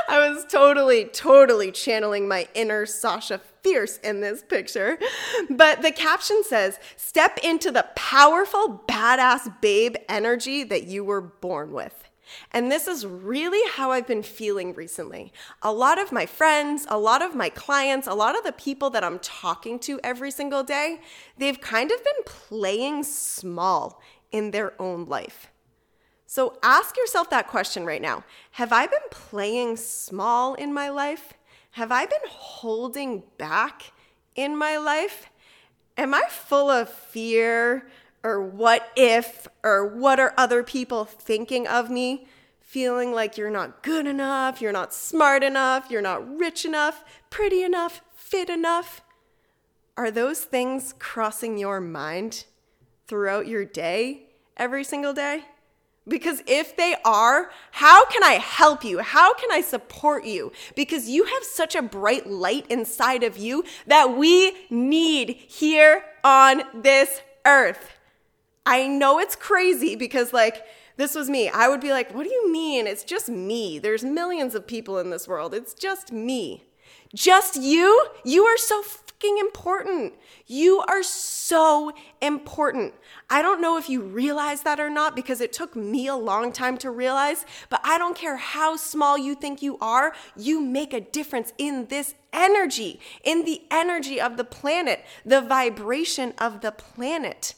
I 0.10 0.30
was 0.30 0.46
totally, 0.46 1.06
totally 1.06 1.72
channeling 1.72 2.28
my 2.28 2.48
inner 2.54 2.86
Sasha 2.86 3.42
Fierce 3.62 3.98
in 3.98 4.22
this 4.22 4.42
picture. 4.44 4.98
But 5.50 5.82
the 5.82 5.92
caption 5.92 6.44
says, 6.44 6.80
Step 6.96 7.38
into 7.44 7.72
the 7.72 7.88
powerful, 7.96 8.84
badass 8.88 9.62
babe 9.62 9.96
energy 10.08 10.64
that 10.64 10.84
you 10.84 11.04
were 11.04 11.22
born 11.22 11.72
with. 11.72 12.04
And 12.52 12.72
this 12.72 12.88
is 12.88 13.06
really 13.06 13.62
how 13.72 13.92
I've 13.92 14.08
been 14.08 14.24
feeling 14.24 14.74
recently. 14.74 15.32
A 15.62 15.72
lot 15.72 16.00
of 16.00 16.12
my 16.12 16.26
friends, 16.26 16.86
a 16.90 16.98
lot 16.98 17.22
of 17.22 17.36
my 17.36 17.50
clients, 17.50 18.08
a 18.08 18.14
lot 18.14 18.38
of 18.38 18.44
the 18.44 18.52
people 18.52 18.90
that 18.92 19.04
I'm 19.04 19.20
talking 19.20 19.80
to 19.80 20.00
every 20.04 20.32
single 20.32 20.64
day, 20.64 21.00
they've 21.38 21.60
kind 21.60 21.92
of 21.92 22.04
been 22.04 22.24
playing 22.26 23.04
small 23.04 24.02
in 24.32 24.52
their 24.52 24.80
own 24.82 25.06
life. 25.06 25.50
So 26.30 26.58
ask 26.62 26.98
yourself 26.98 27.30
that 27.30 27.48
question 27.48 27.86
right 27.86 28.02
now 28.02 28.24
Have 28.52 28.74
I 28.74 28.86
been 28.86 29.00
playing 29.10 29.78
small 29.78 30.54
in 30.54 30.74
my 30.74 30.90
life? 30.90 31.34
Have 31.72 31.92
I 31.92 32.06
been 32.06 32.20
holding 32.28 33.24
back 33.38 33.94
in 34.36 34.58
my 34.58 34.78
life? 34.78 35.30
Am 35.98 36.14
I 36.14 36.24
full 36.30 36.70
of 36.70 36.90
fear 36.90 37.88
or 38.24 38.42
what 38.42 38.92
if 38.96 39.48
or 39.64 39.88
what 39.88 40.20
are 40.20 40.34
other 40.38 40.64
people 40.64 41.06
thinking 41.06 41.66
of 41.66 41.90
me? 41.90 42.28
Feeling 42.60 43.14
like 43.14 43.38
you're 43.38 43.50
not 43.50 43.82
good 43.82 44.06
enough, 44.06 44.62
you're 44.62 44.74
not 44.74 44.94
smart 44.94 45.44
enough, 45.44 45.90
you're 45.90 46.02
not 46.02 46.38
rich 46.38 46.66
enough, 46.66 47.06
pretty 47.30 47.64
enough, 47.64 48.02
fit 48.14 48.50
enough? 48.50 49.02
Are 49.96 50.12
those 50.12 50.42
things 50.42 50.94
crossing 51.00 51.58
your 51.58 51.80
mind 51.80 52.44
throughout 53.08 53.48
your 53.48 53.64
day, 53.64 54.28
every 54.58 54.84
single 54.84 55.14
day? 55.14 55.46
Because 56.08 56.42
if 56.48 56.78
they 56.78 56.96
are, 57.04 57.52
how 57.72 58.06
can 58.06 58.24
I 58.24 58.34
help 58.34 58.84
you? 58.84 59.00
How 59.00 59.34
can 59.34 59.52
I 59.52 59.62
support 59.62 60.26
you? 60.26 60.52
Because 60.76 61.10
you 61.10 61.26
have 61.26 61.44
such 61.44 61.76
a 61.76 61.82
bright 61.82 62.28
light 62.28 62.66
inside 62.70 63.24
of 63.24 63.38
you 63.38 63.66
that 63.88 64.18
we 64.18 64.56
need 64.70 65.32
here 65.32 66.04
on 66.24 66.64
this 66.74 67.22
earth. 67.46 67.92
I 68.66 68.88
know 68.88 69.20
it's 69.20 69.36
crazy 69.36 69.96
because, 69.96 70.34
like, 70.34 70.64
this 70.98 71.14
was 71.14 71.30
me. 71.30 71.50
I 71.50 71.68
would 71.70 71.82
be 71.82 71.92
like, 71.92 72.14
what 72.14 72.24
do 72.24 72.34
you 72.34 72.52
mean? 72.52 72.88
It's 72.88 73.04
just 73.04 73.30
me. 73.30 73.80
There's 73.80 74.04
millions 74.04 74.56
of 74.56 74.66
people 74.66 74.98
in 75.00 75.10
this 75.10 75.28
world. 75.28 75.54
It's 75.54 75.74
just 75.74 76.12
me. 76.12 76.67
Just 77.14 77.56
you? 77.56 78.08
You 78.24 78.46
are 78.46 78.58
so 78.58 78.82
fucking 78.82 79.38
important. 79.40 80.14
You 80.46 80.80
are 80.88 81.04
so 81.04 81.92
important. 82.22 82.94
I 83.30 83.42
don't 83.42 83.62
know 83.62 83.78
if 83.78 83.90
you 83.90 84.02
realize 84.02 84.62
that 84.62 84.80
or 84.80 84.90
not 84.90 85.16
because 85.16 85.42
it 85.42 85.52
took 85.52 85.76
me 85.76 86.08
a 86.08 86.16
long 86.16 86.52
time 86.52 86.78
to 86.80 86.92
realize, 86.92 87.46
but 87.70 87.82
I 87.84 87.98
don't 87.98 88.16
care 88.16 88.38
how 88.38 88.76
small 88.76 89.18
you 89.18 89.36
think 89.36 89.62
you 89.62 89.78
are, 89.80 90.14
you 90.36 90.62
make 90.62 90.94
a 90.94 91.02
difference 91.02 91.52
in 91.58 91.88
this 91.88 92.16
energy, 92.32 93.00
in 93.24 93.46
the 93.46 93.62
energy 93.72 94.22
of 94.22 94.38
the 94.38 94.44
planet, 94.44 95.04
the 95.26 95.42
vibration 95.42 96.34
of 96.38 96.62
the 96.62 96.72
planet 96.72 97.56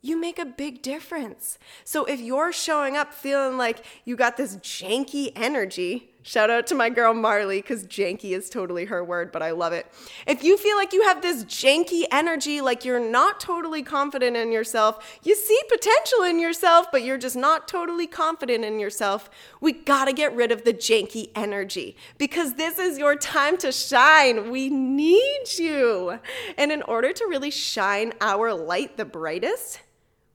you 0.00 0.18
make 0.18 0.38
a 0.38 0.44
big 0.44 0.80
difference. 0.80 1.58
So 1.84 2.04
if 2.04 2.20
you're 2.20 2.52
showing 2.52 2.96
up 2.96 3.12
feeling 3.12 3.58
like 3.58 3.84
you 4.04 4.16
got 4.16 4.36
this 4.36 4.56
janky 4.56 5.32
energy, 5.34 6.07
shout 6.22 6.50
out 6.50 6.66
to 6.66 6.74
my 6.74 6.90
girl 6.90 7.14
Marley, 7.14 7.60
because 7.60 7.84
janky 7.86 8.36
is 8.36 8.50
totally 8.50 8.84
her 8.86 9.02
word, 9.02 9.32
but 9.32 9.42
I 9.42 9.52
love 9.52 9.72
it. 9.72 9.86
If 10.26 10.44
you 10.44 10.56
feel 10.56 10.76
like 10.76 10.92
you 10.92 11.02
have 11.04 11.22
this 11.22 11.44
janky 11.44 12.04
energy, 12.10 12.60
like 12.60 12.84
you're 12.84 13.00
not 13.00 13.40
totally 13.40 13.82
confident 13.82 14.36
in 14.36 14.52
yourself, 14.52 15.18
you 15.22 15.34
see 15.34 15.58
potential 15.68 16.22
in 16.24 16.38
yourself, 16.38 16.88
but 16.92 17.02
you're 17.02 17.18
just 17.18 17.36
not 17.36 17.66
totally 17.68 18.06
confident 18.06 18.64
in 18.64 18.78
yourself, 18.78 19.30
we 19.60 19.72
gotta 19.72 20.12
get 20.12 20.34
rid 20.34 20.52
of 20.52 20.64
the 20.64 20.74
janky 20.74 21.30
energy 21.34 21.96
because 22.18 22.54
this 22.54 22.78
is 22.78 22.98
your 22.98 23.16
time 23.16 23.56
to 23.58 23.72
shine. 23.72 24.50
We 24.50 24.68
need 24.68 25.44
you. 25.58 26.18
And 26.56 26.72
in 26.72 26.82
order 26.82 27.12
to 27.12 27.26
really 27.26 27.50
shine 27.50 28.12
our 28.20 28.52
light 28.52 28.96
the 28.96 29.04
brightest, 29.04 29.80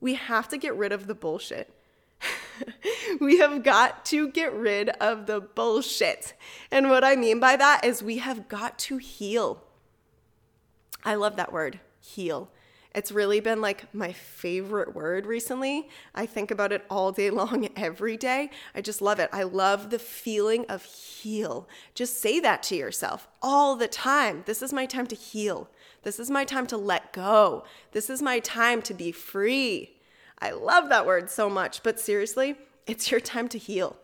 we 0.02 0.16
have 0.16 0.50
to 0.50 0.58
get 0.58 0.76
rid 0.76 0.92
of 0.92 1.08
the 1.08 1.16
bullshit. 1.16 1.74
we 3.20 3.38
have 3.38 3.64
got 3.64 4.06
to 4.06 4.30
get 4.30 4.54
rid 4.54 4.90
of 4.90 5.26
the 5.26 5.42
bullshit. 5.42 6.34
And 6.72 6.90
what 6.90 7.04
I 7.04 7.16
mean 7.16 7.40
by 7.40 7.56
that 7.56 7.86
is 7.86 8.04
we 8.04 8.18
have 8.18 8.48
got 8.48 8.78
to 8.80 8.98
heal. 8.98 9.64
I 11.04 11.16
love 11.16 11.36
that 11.36 11.52
word, 11.52 11.80
heal. 12.00 12.50
It's 12.96 13.12
really 13.12 13.40
been 13.40 13.60
like 13.60 13.92
my 13.94 14.12
favorite 14.12 14.94
word 14.94 15.26
recently. 15.26 15.90
I 16.14 16.28
think 16.28 16.52
about 16.52 16.72
it 16.72 16.86
all 16.90 17.12
day 17.12 17.30
long, 17.32 17.70
every 17.76 18.18
day. 18.18 18.52
I 18.76 18.82
just 18.82 19.02
love 19.02 19.20
it. 19.20 19.30
I 19.34 19.44
love 19.44 19.90
the 19.90 20.00
feeling 20.00 20.66
of 20.70 20.84
heal. 20.84 21.68
Just 21.96 22.22
say 22.22 22.40
that 22.40 22.62
to 22.64 22.76
yourself 22.76 23.28
all 23.42 23.76
the 23.76 23.88
time. 23.88 24.44
This 24.46 24.62
is 24.62 24.72
my 24.72 24.86
time 24.86 25.08
to 25.08 25.16
heal. 25.16 25.70
This 26.04 26.20
is 26.20 26.30
my 26.30 26.46
time 26.46 26.68
to 26.68 26.78
let 26.78 27.14
go. 27.14 27.64
This 27.94 28.10
is 28.10 28.22
my 28.22 28.40
time 28.40 28.82
to 28.84 28.94
be 28.94 29.12
free. 29.12 29.96
I 30.40 30.52
love 30.52 30.90
that 30.90 31.06
word 31.06 31.30
so 31.30 31.50
much, 31.50 31.84
but 31.84 32.00
seriously, 32.00 32.56
it's 32.86 33.12
your 33.12 33.20
time 33.20 33.48
to 33.50 33.58
heal. 33.58 33.98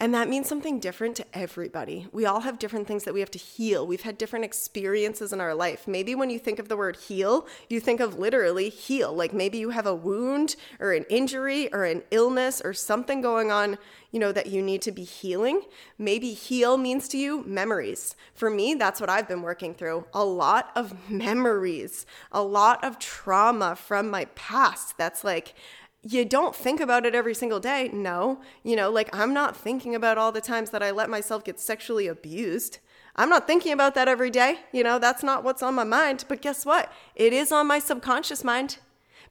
And 0.00 0.14
that 0.14 0.28
means 0.28 0.48
something 0.48 0.78
different 0.78 1.16
to 1.16 1.26
everybody. 1.34 2.06
We 2.12 2.24
all 2.24 2.40
have 2.40 2.60
different 2.60 2.86
things 2.86 3.02
that 3.02 3.12
we 3.12 3.20
have 3.20 3.32
to 3.32 3.38
heal. 3.38 3.84
We've 3.84 4.02
had 4.02 4.16
different 4.16 4.44
experiences 4.44 5.32
in 5.32 5.40
our 5.40 5.54
life. 5.54 5.88
Maybe 5.88 6.14
when 6.14 6.30
you 6.30 6.38
think 6.38 6.60
of 6.60 6.68
the 6.68 6.76
word 6.76 6.96
heal, 6.96 7.48
you 7.68 7.80
think 7.80 7.98
of 7.98 8.16
literally 8.16 8.68
heal. 8.68 9.12
Like 9.12 9.32
maybe 9.32 9.58
you 9.58 9.70
have 9.70 9.86
a 9.86 9.94
wound 9.94 10.54
or 10.78 10.92
an 10.92 11.04
injury 11.10 11.72
or 11.72 11.84
an 11.84 12.04
illness 12.12 12.62
or 12.64 12.72
something 12.72 13.20
going 13.20 13.50
on, 13.50 13.76
you 14.12 14.20
know, 14.20 14.30
that 14.30 14.46
you 14.46 14.62
need 14.62 14.82
to 14.82 14.92
be 14.92 15.02
healing. 15.02 15.62
Maybe 15.98 16.32
heal 16.32 16.76
means 16.76 17.08
to 17.08 17.18
you 17.18 17.42
memories. 17.44 18.14
For 18.34 18.50
me, 18.50 18.74
that's 18.74 19.00
what 19.00 19.10
I've 19.10 19.26
been 19.26 19.42
working 19.42 19.74
through. 19.74 20.06
A 20.14 20.24
lot 20.24 20.70
of 20.76 20.94
memories, 21.10 22.06
a 22.30 22.42
lot 22.42 22.84
of 22.84 23.00
trauma 23.00 23.74
from 23.74 24.08
my 24.10 24.26
past. 24.36 24.96
That's 24.96 25.24
like, 25.24 25.54
you 26.02 26.24
don't 26.24 26.54
think 26.54 26.80
about 26.80 27.06
it 27.06 27.14
every 27.14 27.34
single 27.34 27.60
day. 27.60 27.90
No. 27.92 28.40
You 28.62 28.76
know, 28.76 28.90
like 28.90 29.08
I'm 29.12 29.34
not 29.34 29.56
thinking 29.56 29.94
about 29.94 30.18
all 30.18 30.32
the 30.32 30.40
times 30.40 30.70
that 30.70 30.82
I 30.82 30.90
let 30.90 31.10
myself 31.10 31.44
get 31.44 31.58
sexually 31.58 32.06
abused. 32.06 32.78
I'm 33.16 33.28
not 33.28 33.46
thinking 33.46 33.72
about 33.72 33.94
that 33.96 34.06
every 34.06 34.30
day. 34.30 34.60
You 34.72 34.84
know, 34.84 34.98
that's 34.98 35.24
not 35.24 35.42
what's 35.42 35.62
on 35.62 35.74
my 35.74 35.84
mind. 35.84 36.24
But 36.28 36.40
guess 36.40 36.64
what? 36.64 36.92
It 37.16 37.32
is 37.32 37.50
on 37.50 37.66
my 37.66 37.80
subconscious 37.80 38.44
mind 38.44 38.78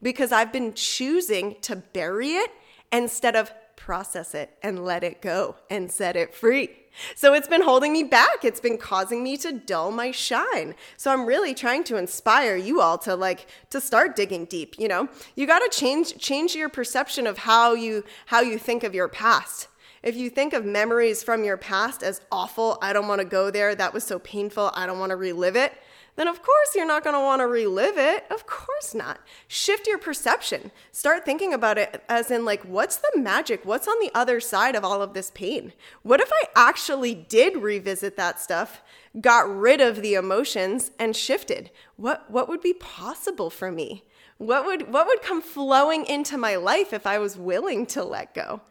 because 0.01 0.31
I've 0.31 0.51
been 0.51 0.73
choosing 0.73 1.55
to 1.61 1.77
bury 1.77 2.31
it 2.31 2.51
instead 2.91 3.35
of 3.35 3.51
process 3.77 4.35
it 4.35 4.57
and 4.61 4.83
let 4.83 5.03
it 5.03 5.21
go 5.21 5.55
and 5.69 5.89
set 5.89 6.17
it 6.17 6.33
free. 6.33 6.69
So 7.15 7.33
it's 7.33 7.47
been 7.47 7.61
holding 7.61 7.93
me 7.93 8.03
back. 8.03 8.43
It's 8.43 8.59
been 8.59 8.77
causing 8.77 9.23
me 9.23 9.37
to 9.37 9.51
dull 9.51 9.91
my 9.91 10.11
shine. 10.11 10.75
So 10.97 11.11
I'm 11.11 11.25
really 11.25 11.53
trying 11.53 11.83
to 11.85 11.97
inspire 11.97 12.55
you 12.55 12.81
all 12.81 12.97
to 12.99 13.15
like 13.15 13.47
to 13.69 13.81
start 13.81 14.15
digging 14.15 14.45
deep, 14.45 14.75
you 14.77 14.87
know? 14.87 15.09
You 15.35 15.47
got 15.47 15.59
to 15.59 15.69
change 15.69 16.17
change 16.17 16.55
your 16.55 16.69
perception 16.69 17.27
of 17.27 17.39
how 17.39 17.73
you 17.73 18.03
how 18.27 18.41
you 18.41 18.57
think 18.57 18.83
of 18.83 18.95
your 18.95 19.07
past. 19.07 19.67
If 20.03 20.15
you 20.15 20.29
think 20.29 20.53
of 20.53 20.63
memories 20.63 21.23
from 21.23 21.43
your 21.43 21.57
past 21.57 22.03
as 22.03 22.21
awful, 22.31 22.77
I 22.81 22.93
don't 22.93 23.07
want 23.07 23.19
to 23.19 23.25
go 23.25 23.49
there, 23.49 23.75
that 23.75 23.93
was 23.93 24.03
so 24.03 24.19
painful, 24.19 24.71
I 24.73 24.85
don't 24.85 24.99
want 24.99 25.09
to 25.09 25.15
relive 25.15 25.55
it, 25.55 25.73
then 26.17 26.27
of 26.27 26.41
course 26.41 26.75
you're 26.75 26.85
not 26.85 27.03
going 27.03 27.15
to 27.15 27.21
want 27.21 27.39
to 27.39 27.47
relive 27.47 27.97
it. 27.97 28.25
Of 28.29 28.45
course 28.45 28.93
not. 28.93 29.19
Shift 29.47 29.87
your 29.87 29.99
perception. 29.99 30.71
Start 30.91 31.23
thinking 31.23 31.53
about 31.53 31.77
it 31.77 32.03
as 32.09 32.29
in, 32.29 32.43
like, 32.43 32.63
what's 32.63 32.97
the 32.97 33.11
magic? 33.15 33.63
What's 33.63 33.87
on 33.87 33.95
the 34.01 34.11
other 34.13 34.41
side 34.41 34.75
of 34.75 34.83
all 34.83 35.01
of 35.01 35.13
this 35.13 35.31
pain? 35.31 35.73
What 36.01 36.19
if 36.19 36.29
I 36.33 36.47
actually 36.55 37.15
did 37.15 37.55
revisit 37.55 38.17
that 38.17 38.39
stuff, 38.39 38.81
got 39.21 39.47
rid 39.47 39.79
of 39.79 40.01
the 40.01 40.15
emotions, 40.15 40.91
and 40.99 41.15
shifted? 41.15 41.71
What, 41.95 42.29
what 42.29 42.49
would 42.49 42.61
be 42.61 42.73
possible 42.73 43.49
for 43.49 43.71
me? 43.71 44.03
What 44.39 44.65
would, 44.65 44.91
what 44.91 45.07
would 45.07 45.21
come 45.21 45.41
flowing 45.41 46.05
into 46.05 46.37
my 46.37 46.55
life 46.55 46.93
if 46.93 47.07
I 47.07 47.19
was 47.19 47.37
willing 47.37 47.85
to 47.87 48.03
let 48.03 48.33
go? 48.33 48.61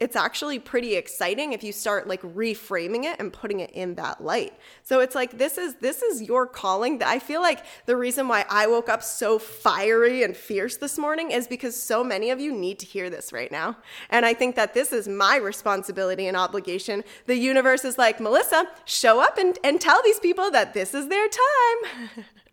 It's 0.00 0.16
actually 0.16 0.58
pretty 0.58 0.96
exciting 0.96 1.52
if 1.52 1.62
you 1.62 1.72
start 1.72 2.08
like 2.08 2.20
reframing 2.22 3.04
it 3.04 3.16
and 3.20 3.32
putting 3.32 3.60
it 3.60 3.70
in 3.70 3.94
that 3.94 4.22
light. 4.22 4.52
So 4.82 4.98
it's 4.98 5.14
like 5.14 5.38
this 5.38 5.56
is 5.56 5.76
this 5.76 6.02
is 6.02 6.20
your 6.20 6.46
calling. 6.46 7.00
I 7.02 7.20
feel 7.20 7.40
like 7.40 7.64
the 7.86 7.96
reason 7.96 8.26
why 8.26 8.44
I 8.50 8.66
woke 8.66 8.88
up 8.88 9.04
so 9.04 9.38
fiery 9.38 10.24
and 10.24 10.36
fierce 10.36 10.76
this 10.76 10.98
morning 10.98 11.30
is 11.30 11.46
because 11.46 11.80
so 11.80 12.02
many 12.02 12.30
of 12.30 12.40
you 12.40 12.52
need 12.52 12.80
to 12.80 12.86
hear 12.86 13.08
this 13.08 13.32
right 13.32 13.52
now. 13.52 13.76
And 14.10 14.26
I 14.26 14.34
think 14.34 14.56
that 14.56 14.74
this 14.74 14.92
is 14.92 15.06
my 15.06 15.36
responsibility 15.36 16.26
and 16.26 16.36
obligation. 16.36 17.04
The 17.26 17.36
universe 17.36 17.84
is 17.84 17.96
like, 17.96 18.18
Melissa, 18.18 18.66
show 18.84 19.20
up 19.20 19.38
and, 19.38 19.58
and 19.62 19.80
tell 19.80 20.02
these 20.02 20.18
people 20.18 20.50
that 20.50 20.74
this 20.74 20.92
is 20.92 21.08
their 21.08 21.28
time. 21.28 22.24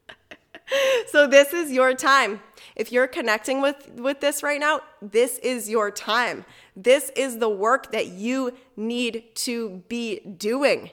so 1.08 1.28
this 1.28 1.54
is 1.54 1.72
your 1.72 1.94
time. 1.94 2.42
If 2.76 2.92
you're 2.92 3.08
connecting 3.08 3.62
with 3.62 3.92
with 3.96 4.20
this 4.20 4.44
right 4.44 4.60
now, 4.60 4.82
this 5.02 5.38
is 5.40 5.70
your 5.70 5.92
time. 5.92 6.46
This 6.76 7.12
is 7.16 7.40
the 7.40 7.50
work 7.50 7.92
that 7.92 8.08
you 8.08 8.54
need 8.76 9.36
to 9.36 9.84
be 9.88 10.20
doing. 10.20 10.92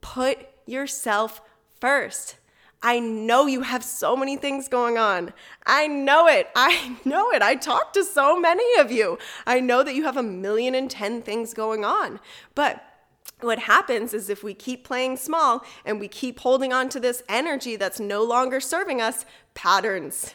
Put 0.00 0.38
yourself 0.66 1.40
first. 1.80 2.36
I 2.84 2.98
know 2.98 3.46
you 3.46 3.60
have 3.60 3.84
so 3.84 4.16
many 4.16 4.36
things 4.36 4.68
going 4.68 4.98
on. 4.98 5.32
I 5.64 5.86
know 5.86 6.26
it. 6.26 6.48
I 6.56 6.96
know 7.04 7.30
it. 7.30 7.40
I 7.42 7.54
talk 7.54 7.92
to 7.92 8.04
so 8.04 8.38
many 8.38 8.80
of 8.80 8.90
you. 8.90 9.18
I 9.46 9.60
know 9.60 9.82
that 9.84 9.94
you 9.94 10.02
have 10.04 10.16
a 10.16 10.22
million 10.22 10.74
and 10.74 10.90
ten 10.90 11.22
things 11.22 11.54
going 11.54 11.84
on. 11.84 12.18
But 12.54 12.84
what 13.42 13.60
happens 13.60 14.14
is 14.14 14.28
if 14.28 14.42
we 14.42 14.54
keep 14.54 14.84
playing 14.84 15.16
small 15.16 15.64
and 15.84 16.00
we 16.00 16.08
keep 16.08 16.40
holding 16.40 16.72
on 16.72 16.88
to 16.90 17.00
this 17.00 17.22
energy 17.28 17.76
that's 17.76 18.00
no 18.00 18.22
longer 18.22 18.60
serving 18.60 19.00
us, 19.00 19.24
patterns 19.54 20.34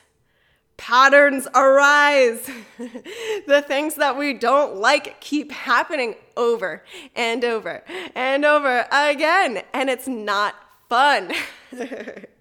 patterns 0.78 1.48
arise. 1.54 2.50
the 3.48 3.64
things 3.68 3.96
that 3.96 4.18
we 4.18 4.34
don't 4.34 4.78
like 4.78 5.20
keep 5.20 5.52
happening 5.52 6.16
over 6.38 6.84
and 7.16 7.44
over 7.44 7.84
and 8.16 8.46
over 8.46 8.88
again, 8.92 9.64
and 9.74 9.90
it's 9.90 10.08
not 10.08 10.56
fun. 10.88 11.34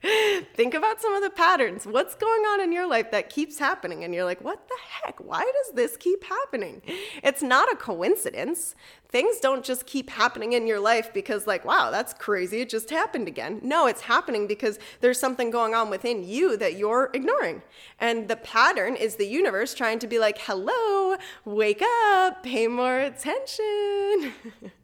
Think 0.54 0.74
about 0.74 1.00
some 1.00 1.14
of 1.14 1.22
the 1.22 1.30
patterns. 1.30 1.84
What's 1.84 2.14
going 2.14 2.42
on 2.42 2.60
in 2.60 2.72
your 2.72 2.86
life 2.86 3.10
that 3.10 3.30
keeps 3.30 3.58
happening? 3.58 4.04
And 4.04 4.14
you're 4.14 4.24
like, 4.24 4.42
what 4.42 4.68
the 4.68 4.76
heck? 4.78 5.18
Why 5.18 5.40
does 5.40 5.74
this 5.74 5.96
keep 5.96 6.22
happening? 6.24 6.82
It's 7.22 7.42
not 7.42 7.72
a 7.72 7.76
coincidence. 7.76 8.76
Things 9.08 9.40
don't 9.40 9.64
just 9.64 9.86
keep 9.86 10.10
happening 10.10 10.52
in 10.52 10.66
your 10.66 10.78
life 10.78 11.12
because, 11.12 11.46
like, 11.46 11.64
wow, 11.64 11.90
that's 11.90 12.14
crazy. 12.14 12.60
It 12.60 12.68
just 12.68 12.90
happened 12.90 13.26
again. 13.26 13.60
No, 13.62 13.86
it's 13.86 14.02
happening 14.02 14.46
because 14.46 14.78
there's 15.00 15.18
something 15.18 15.50
going 15.50 15.74
on 15.74 15.90
within 15.90 16.22
you 16.22 16.56
that 16.58 16.76
you're 16.76 17.10
ignoring. 17.12 17.62
And 17.98 18.28
the 18.28 18.36
pattern 18.36 18.94
is 18.94 19.16
the 19.16 19.26
universe 19.26 19.74
trying 19.74 19.98
to 20.00 20.06
be 20.06 20.18
like, 20.18 20.38
hello, 20.38 21.16
wake 21.44 21.82
up, 22.06 22.42
pay 22.44 22.68
more 22.68 23.00
attention. 23.00 24.32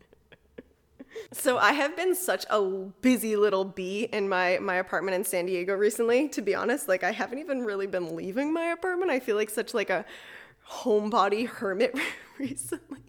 So 1.33 1.59
I 1.59 1.73
have 1.73 1.97
been 1.97 2.15
such 2.15 2.45
a 2.51 2.61
busy 2.63 3.37
little 3.37 3.65
bee 3.65 4.05
in 4.13 4.29
my 4.29 4.59
my 4.61 4.77
apartment 4.77 5.15
in 5.17 5.25
San 5.25 5.47
Diego 5.47 5.75
recently, 5.75 6.29
to 6.31 6.43
be 6.43 6.55
honest. 6.55 6.89
Like 6.89 7.05
I 7.05 7.13
haven't 7.13 7.39
even 7.39 7.65
really 7.65 7.87
been 7.87 8.15
leaving 8.17 8.53
my 8.53 8.67
apartment. 8.67 9.11
I 9.11 9.21
feel 9.21 9.37
like 9.37 9.51
such 9.51 9.75
like 9.75 9.91
a 9.91 10.05
homebody 10.69 11.47
hermit 11.47 11.97
recently. 12.39 13.01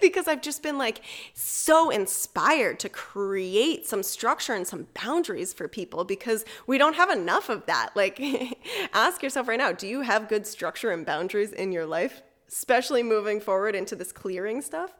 because 0.00 0.28
I've 0.28 0.42
just 0.42 0.62
been 0.62 0.78
like 0.78 1.00
so 1.34 1.90
inspired 1.90 2.78
to 2.80 2.88
create 2.88 3.86
some 3.86 4.02
structure 4.02 4.54
and 4.54 4.66
some 4.66 4.86
boundaries 5.02 5.52
for 5.52 5.68
people 5.68 6.04
because 6.04 6.44
we 6.66 6.78
don't 6.78 6.94
have 6.94 7.10
enough 7.10 7.48
of 7.48 7.66
that. 7.66 7.90
Like, 7.94 8.20
ask 8.92 9.22
yourself 9.22 9.48
right 9.48 9.58
now 9.58 9.72
do 9.72 9.86
you 9.86 10.02
have 10.02 10.28
good 10.28 10.46
structure 10.46 10.90
and 10.90 11.06
boundaries 11.06 11.52
in 11.52 11.72
your 11.72 11.86
life, 11.86 12.22
especially 12.48 13.02
moving 13.02 13.40
forward 13.40 13.74
into 13.74 13.96
this 13.96 14.12
clearing 14.12 14.60
stuff? 14.60 14.92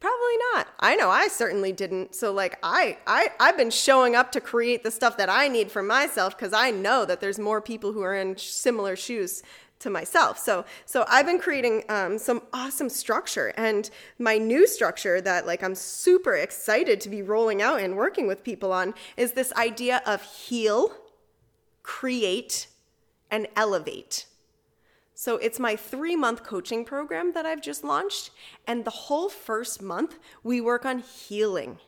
Probably 0.00 0.36
not. 0.52 0.68
I 0.80 0.96
know 0.96 1.08
I 1.08 1.28
certainly 1.28 1.72
didn't. 1.72 2.14
So 2.14 2.32
like 2.32 2.58
I 2.62 2.98
I 3.06 3.30
I've 3.40 3.56
been 3.56 3.70
showing 3.70 4.14
up 4.14 4.32
to 4.32 4.40
create 4.40 4.82
the 4.82 4.90
stuff 4.90 5.16
that 5.16 5.30
I 5.30 5.48
need 5.48 5.70
for 5.70 5.82
myself 5.82 6.36
cuz 6.36 6.52
I 6.52 6.70
know 6.70 7.04
that 7.06 7.20
there's 7.20 7.38
more 7.38 7.62
people 7.62 7.92
who 7.92 8.02
are 8.02 8.14
in 8.14 8.36
similar 8.36 8.96
shoes 8.96 9.42
to 9.80 9.90
myself. 9.90 10.38
So 10.38 10.64
so 10.84 11.04
I've 11.08 11.26
been 11.26 11.38
creating 11.38 11.84
um, 11.88 12.18
some 12.18 12.42
awesome 12.52 12.88
structure, 12.88 13.52
and 13.56 13.88
my 14.18 14.38
new 14.38 14.66
structure 14.66 15.20
that 15.20 15.46
like 15.46 15.62
I'm 15.62 15.74
super 15.74 16.34
excited 16.34 17.00
to 17.02 17.08
be 17.08 17.22
rolling 17.22 17.62
out 17.62 17.80
and 17.80 17.96
working 17.96 18.26
with 18.26 18.44
people 18.44 18.72
on 18.72 18.94
is 19.16 19.32
this 19.32 19.52
idea 19.54 20.02
of 20.06 20.22
heal, 20.22 20.92
create, 21.82 22.66
and 23.30 23.46
elevate. 23.56 24.26
So 25.14 25.36
it's 25.36 25.60
my 25.60 25.76
three 25.76 26.16
month 26.16 26.42
coaching 26.42 26.84
program 26.84 27.32
that 27.34 27.46
I've 27.46 27.62
just 27.62 27.84
launched, 27.84 28.30
and 28.66 28.84
the 28.84 28.90
whole 28.90 29.28
first 29.28 29.80
month 29.80 30.18
we 30.42 30.60
work 30.60 30.84
on 30.84 30.98
healing. 30.98 31.78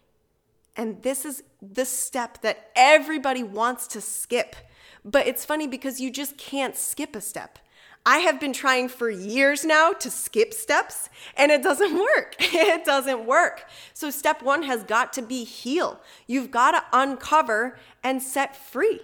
And 0.76 1.02
this 1.02 1.24
is 1.24 1.42
the 1.60 1.84
step 1.84 2.42
that 2.42 2.70
everybody 2.76 3.42
wants 3.42 3.86
to 3.88 4.00
skip. 4.00 4.54
But 5.04 5.26
it's 5.26 5.44
funny 5.44 5.66
because 5.66 6.00
you 6.00 6.10
just 6.10 6.36
can't 6.36 6.76
skip 6.76 7.16
a 7.16 7.20
step. 7.20 7.58
I 8.04 8.18
have 8.18 8.38
been 8.38 8.52
trying 8.52 8.88
for 8.88 9.10
years 9.10 9.64
now 9.64 9.92
to 9.92 10.10
skip 10.10 10.54
steps 10.54 11.08
and 11.36 11.50
it 11.50 11.62
doesn't 11.62 11.94
work. 12.16 12.36
It 12.38 12.84
doesn't 12.84 13.26
work. 13.26 13.64
So, 13.94 14.10
step 14.10 14.42
one 14.42 14.62
has 14.62 14.84
got 14.84 15.12
to 15.14 15.22
be 15.22 15.42
heal. 15.42 16.00
You've 16.28 16.52
got 16.52 16.72
to 16.72 16.84
uncover 16.92 17.78
and 18.04 18.22
set 18.22 18.54
free. 18.54 19.00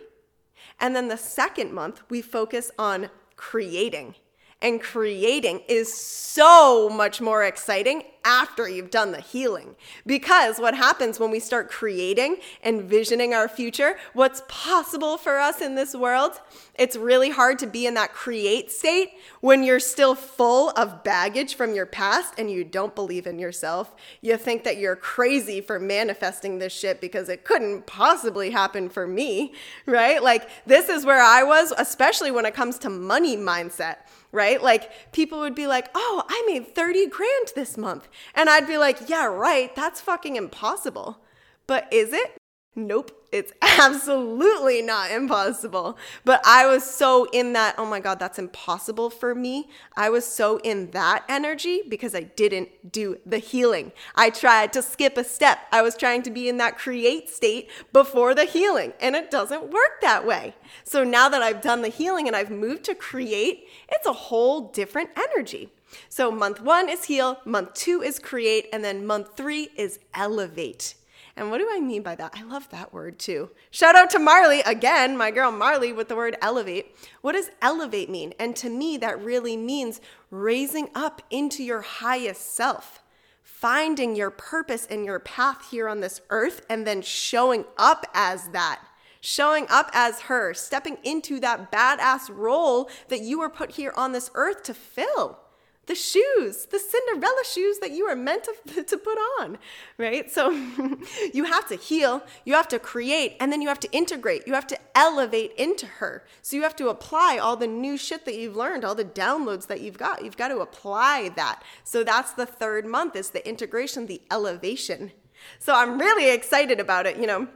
And 0.79 0.95
then 0.95 1.09
the 1.09 1.17
second 1.17 1.73
month, 1.73 2.03
we 2.09 2.23
focus 2.23 2.71
on 2.79 3.11
creating 3.43 4.15
and 4.63 4.81
creating 4.81 5.61
is 5.69 5.93
so 5.93 6.89
much 6.89 7.21
more 7.21 7.45
exciting 7.45 8.05
after 8.25 8.69
you've 8.69 8.91
done 8.91 9.13
the 9.13 9.21
healing. 9.21 9.75
Because 10.07 10.59
what 10.59 10.75
happens 10.75 11.19
when 11.19 11.31
we 11.31 11.41
start 11.41 11.71
creating, 11.71 12.37
envisioning 12.65 13.35
our 13.35 13.49
future, 13.49 13.97
what's 14.15 14.43
possible 14.49 15.19
for 15.19 15.39
us 15.39 15.61
in 15.61 15.75
this 15.75 15.95
world, 15.95 16.41
it's 16.77 16.97
really 16.97 17.31
hard 17.31 17.59
to 17.59 17.67
be 17.67 17.87
in 17.87 17.95
that 17.95 18.13
create 18.15 18.71
state 18.71 19.11
when 19.41 19.63
you're 19.63 19.81
still 19.81 20.15
full 20.15 20.71
of 20.71 21.05
baggage 21.05 21.55
from 21.55 21.75
your 21.75 21.85
past 21.85 22.35
and 22.39 22.51
you 22.51 22.65
don't 22.65 22.95
believe 22.95 23.27
in 23.27 23.39
yourself. 23.39 23.95
You 24.21 24.37
think 24.37 24.65
that 24.65 24.79
you're 24.79 24.97
crazy 24.97 25.61
for 25.61 25.79
manifesting 25.79 26.59
this 26.59 26.73
shit 26.73 27.01
because 27.01 27.29
it 27.29 27.45
couldn't 27.45 27.87
possibly 27.87 28.51
happen 28.51 28.89
for 28.89 29.07
me, 29.07 29.53
right? 29.85 30.23
Like, 30.23 30.49
this 30.65 30.89
is 30.89 31.05
where 31.05 31.21
I 31.21 31.43
was, 31.43 31.75
especially 31.77 32.31
when 32.31 32.47
it 32.47 32.55
comes 32.55 32.79
to 32.79 32.89
money 32.89 33.37
mindset 33.37 33.97
right? 34.33 34.63
Like 34.63 35.13
people 35.13 35.39
would 35.41 35.55
be 35.55 35.67
like, 35.67 35.89
oh, 35.95 36.25
I 36.29 36.43
made 36.47 36.75
30 36.75 37.07
grand 37.09 37.53
this 37.55 37.77
month. 37.77 38.09
And 38.35 38.49
I'd 38.49 38.67
be 38.67 38.79
like, 38.79 39.09
yeah, 39.09 39.27
right. 39.27 39.75
That's 39.77 40.01
fucking 40.01 40.37
impossible. 40.37 41.19
But 41.67 41.87
is 41.93 42.13
it? 42.13 42.37
Nope, 42.75 43.22
it's 43.33 43.53
absolutely 43.63 44.83
not 44.83 45.11
impossible. 45.11 45.97
But 46.25 46.43
I 46.47 46.67
was 46.67 46.85
so 46.85 47.27
in 47.33 47.55
that, 47.55 47.75
oh 47.79 47.87
my 47.87 47.99
God, 47.99 48.19
that's 48.19 48.39
impossible 48.39 49.11
for 49.11 49.35
me. 49.35 49.71
I 49.97 50.11
was 50.11 50.27
so 50.27 50.59
in 50.59 50.91
that 50.91 51.25
energy 51.29 51.83
because 51.89 52.15
I 52.15 52.23
didn't 52.23 52.93
do 52.93 53.19
the 53.25 53.39
healing. 53.39 53.93
I 54.15 54.31
tried 54.31 54.73
to 54.75 54.83
skip 54.83 55.17
a 55.17 55.25
step. 55.25 55.59
I 55.73 55.81
was 55.83 55.97
trying 55.97 56.23
to 56.23 56.31
be 56.31 56.49
in 56.49 56.59
that 56.59 56.77
create 56.77 57.31
state 57.31 57.71
before 57.93 58.35
the 58.35 58.45
healing, 58.45 58.93
and 59.01 59.17
it 59.17 59.31
doesn't 59.31 59.71
work 59.71 60.01
that 60.03 60.27
way. 60.27 60.55
So 60.85 61.03
now 61.03 61.29
that 61.31 61.43
I've 61.43 61.63
done 61.63 61.83
the 61.83 61.89
healing 61.89 62.27
and 62.27 62.37
I've 62.37 62.51
moved 62.51 62.85
to 62.85 62.95
create, 62.95 63.67
it's 63.91 64.07
a 64.07 64.13
whole 64.13 64.69
different 64.69 65.11
energy. 65.17 65.71
So 66.09 66.31
month 66.31 66.61
one 66.61 66.89
is 66.89 67.05
heal, 67.05 67.39
month 67.45 67.75
two 67.75 68.03
is 68.03 68.19
create, 68.19 68.69
and 68.73 68.85
then 68.85 69.07
month 69.07 69.37
three 69.37 69.71
is 69.77 69.99
elevate. 70.15 70.95
And 71.37 71.51
what 71.51 71.59
do 71.59 71.69
I 71.71 71.81
mean 71.81 72.03
by 72.03 72.15
that? 72.17 72.35
I 72.37 72.43
love 72.43 72.69
that 72.71 72.93
word 72.93 73.19
too. 73.19 73.51
Shout 73.71 73.97
out 73.97 74.11
to 74.11 74.19
Marley, 74.19 74.61
again, 74.61 75.17
my 75.17 75.31
girl 75.31 75.51
Marley 75.51 75.93
with 75.93 76.09
the 76.09 76.17
word 76.17 76.37
elevate. 76.43 76.95
What 77.23 77.33
does 77.33 77.51
elevate 77.63 78.11
mean? 78.11 78.35
And 78.39 78.55
to 78.57 78.69
me, 78.69 78.99
that 78.99 79.23
really 79.23 79.57
means 79.57 80.01
raising 80.31 80.91
up 80.95 81.23
into 81.31 81.65
your 81.65 81.81
highest 81.81 82.55
self, 82.55 83.03
finding 83.43 84.15
your 84.15 84.31
purpose 84.31 84.87
and 84.91 85.07
your 85.07 85.21
path 85.21 85.71
here 85.71 85.89
on 85.89 86.01
this 86.01 86.21
earth, 86.29 86.67
and 86.69 86.87
then 86.87 87.01
showing 87.01 87.65
up 87.79 88.07
as 88.13 88.49
that. 88.49 88.83
Showing 89.25 89.67
up 89.71 89.89
as 89.95 90.23
her, 90.23 90.53
stepping 90.53 90.99
into 91.05 91.39
that 91.41 91.71
badass 91.71 92.29
role 92.29 92.91
that 93.09 93.21
you 93.21 93.39
were 93.39 93.49
put 93.49 93.71
here 93.71 93.93
on 93.97 94.11
this 94.11 94.31
earth 94.35 94.65
to 94.65 94.75
fill 94.75 95.39
the 95.87 95.95
shoes, 95.95 96.67
the 96.67 96.79
Cinderella 96.79 97.45
shoes 97.45 97.79
that 97.81 97.91
you 97.91 98.05
are 98.07 98.15
meant 98.15 98.45
to, 98.45 98.83
to 98.85 98.97
put 98.97 99.19
on, 99.41 99.59
right? 99.99 100.31
So 100.31 100.51
you 101.35 101.45
have 101.45 101.69
to 101.69 101.77
heal, 101.77 102.23
you 102.45 102.55
have 102.55 102.69
to 102.69 102.79
create, 102.79 103.37
and 103.41 103.53
then 103.53 103.61
you 103.61 103.69
have 103.69 103.81
to 103.81 103.91
integrate. 103.91 104.47
You 104.47 104.55
have 104.55 104.67
to 104.69 104.79
elevate 104.95 105.53
into 105.57 105.87
her. 105.87 106.25
So 106.41 106.57
you 106.57 106.63
have 106.63 106.77
to 106.77 106.89
apply 106.89 107.39
all 107.39 107.57
the 107.57 107.67
new 107.67 107.97
shit 107.97 108.25
that 108.27 108.37
you've 108.37 108.57
learned, 108.57 108.85
all 108.85 108.95
the 108.95 109.05
downloads 109.05 109.67
that 109.67 109.81
you've 109.81 109.99
got. 109.99 110.25
You've 110.25 110.37
got 110.37 110.49
to 110.49 110.59
apply 110.59 111.31
that. 111.37 111.63
So 111.85 112.05
that's 112.05 112.33
the 112.33 112.47
third 112.47 112.87
month 112.87 113.17
is 113.17 113.31
the 113.31 113.47
integration, 113.47 114.07
the 114.07 114.23
elevation. 114.31 115.13
So 115.59 115.75
I'm 115.75 115.99
really 115.99 116.31
excited 116.31 116.79
about 116.79 117.07
it, 117.07 117.17
you 117.17 117.27
know 117.27 117.49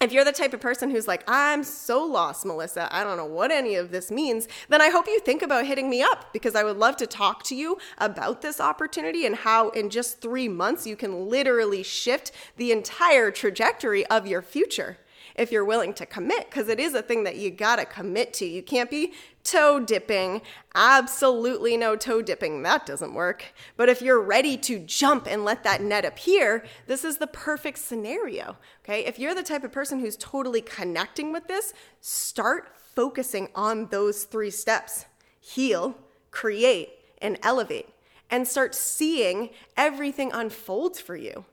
if 0.00 0.12
you're 0.12 0.24
the 0.24 0.32
type 0.32 0.52
of 0.52 0.60
person 0.60 0.90
who's 0.90 1.08
like, 1.08 1.24
I'm 1.26 1.64
so 1.64 2.04
lost, 2.04 2.44
Melissa, 2.44 2.88
I 2.94 3.02
don't 3.02 3.16
know 3.16 3.24
what 3.24 3.50
any 3.50 3.76
of 3.76 3.90
this 3.90 4.10
means, 4.10 4.46
then 4.68 4.82
I 4.82 4.90
hope 4.90 5.06
you 5.06 5.20
think 5.20 5.42
about 5.42 5.64
hitting 5.64 5.88
me 5.88 6.02
up 6.02 6.32
because 6.32 6.54
I 6.54 6.64
would 6.64 6.76
love 6.76 6.96
to 6.98 7.06
talk 7.06 7.42
to 7.44 7.54
you 7.54 7.78
about 7.98 8.42
this 8.42 8.60
opportunity 8.60 9.24
and 9.24 9.34
how 9.34 9.70
in 9.70 9.88
just 9.88 10.20
three 10.20 10.48
months 10.48 10.86
you 10.86 10.96
can 10.96 11.30
literally 11.30 11.82
shift 11.82 12.32
the 12.56 12.72
entire 12.72 13.30
trajectory 13.30 14.04
of 14.06 14.26
your 14.26 14.42
future 14.42 14.98
if 15.36 15.52
you're 15.52 15.64
willing 15.64 15.94
to 15.94 16.06
commit, 16.06 16.50
because 16.50 16.68
it 16.68 16.80
is 16.80 16.94
a 16.94 17.02
thing 17.02 17.24
that 17.24 17.36
you 17.36 17.50
gotta 17.50 17.84
commit 17.84 18.32
to. 18.34 18.46
You 18.46 18.62
can't 18.62 18.90
be 18.90 19.12
toe 19.44 19.78
dipping. 19.78 20.42
Absolutely 20.74 21.76
no 21.76 21.94
toe 21.94 22.22
dipping. 22.22 22.62
That 22.62 22.86
doesn't 22.86 23.14
work. 23.14 23.44
But 23.76 23.88
if 23.88 24.02
you're 24.02 24.20
ready 24.20 24.56
to 24.58 24.78
jump 24.78 25.26
and 25.28 25.44
let 25.44 25.62
that 25.64 25.82
net 25.82 26.04
appear, 26.04 26.64
this 26.86 27.04
is 27.04 27.18
the 27.18 27.26
perfect 27.26 27.78
scenario. 27.78 28.56
Okay. 28.84 29.04
If 29.04 29.18
you're 29.18 29.34
the 29.34 29.42
type 29.42 29.64
of 29.64 29.72
person 29.72 30.00
who's 30.00 30.16
totally 30.16 30.62
connecting 30.62 31.32
with 31.32 31.46
this, 31.46 31.72
start 32.00 32.72
focusing 32.94 33.48
on 33.54 33.86
those 33.86 34.24
three 34.24 34.50
steps 34.50 35.06
heal, 35.38 35.96
create, 36.32 36.90
and 37.22 37.38
elevate. 37.42 37.88
And 38.28 38.48
start 38.48 38.74
seeing 38.74 39.50
everything 39.76 40.32
unfold 40.32 40.96
for 40.98 41.14
you 41.14 41.44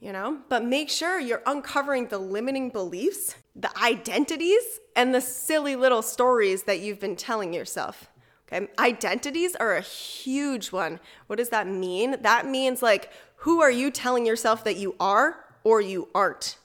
you 0.00 0.12
know? 0.12 0.38
But 0.48 0.64
make 0.64 0.90
sure 0.90 1.18
you're 1.18 1.42
uncovering 1.46 2.08
the 2.08 2.18
limiting 2.18 2.70
beliefs, 2.70 3.36
the 3.54 3.76
identities, 3.78 4.80
and 4.94 5.14
the 5.14 5.20
silly 5.20 5.76
little 5.76 6.02
stories 6.02 6.64
that 6.64 6.80
you've 6.80 7.00
been 7.00 7.16
telling 7.16 7.52
yourself. 7.52 8.08
Okay, 8.48 8.68
identities 8.78 9.56
are 9.56 9.74
a 9.74 9.80
huge 9.80 10.70
one. 10.70 11.00
What 11.26 11.36
does 11.36 11.48
that 11.48 11.66
mean? 11.66 12.16
That 12.22 12.46
means 12.46 12.80
like, 12.80 13.10
who 13.38 13.60
are 13.60 13.70
you 13.70 13.90
telling 13.90 14.24
yourself 14.24 14.62
that 14.64 14.76
you 14.76 14.94
are 15.00 15.44
or 15.64 15.80
you 15.80 16.08
aren't? 16.14 16.58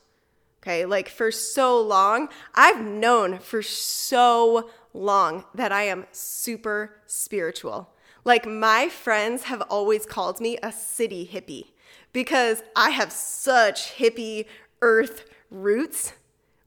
Okay, 0.62 0.86
like 0.86 1.10
for 1.10 1.32
so 1.32 1.82
long, 1.82 2.30
I've 2.54 2.82
known 2.82 3.39
for 3.39 3.63
so 3.63 4.70
long 4.94 5.46
that 5.56 5.72
I 5.72 5.84
am 5.84 6.06
super 6.12 6.98
spiritual. 7.08 7.89
Like, 8.24 8.46
my 8.46 8.88
friends 8.88 9.44
have 9.44 9.62
always 9.62 10.06
called 10.06 10.39
me 10.39 10.60
a 10.62 10.72
city 10.72 11.28
hippie 11.34 11.72
because 12.13 12.63
I 12.76 12.91
have 12.91 13.12
such 13.12 13.95
hippie 13.97 14.45
earth 14.82 15.26
roots. 15.50 16.13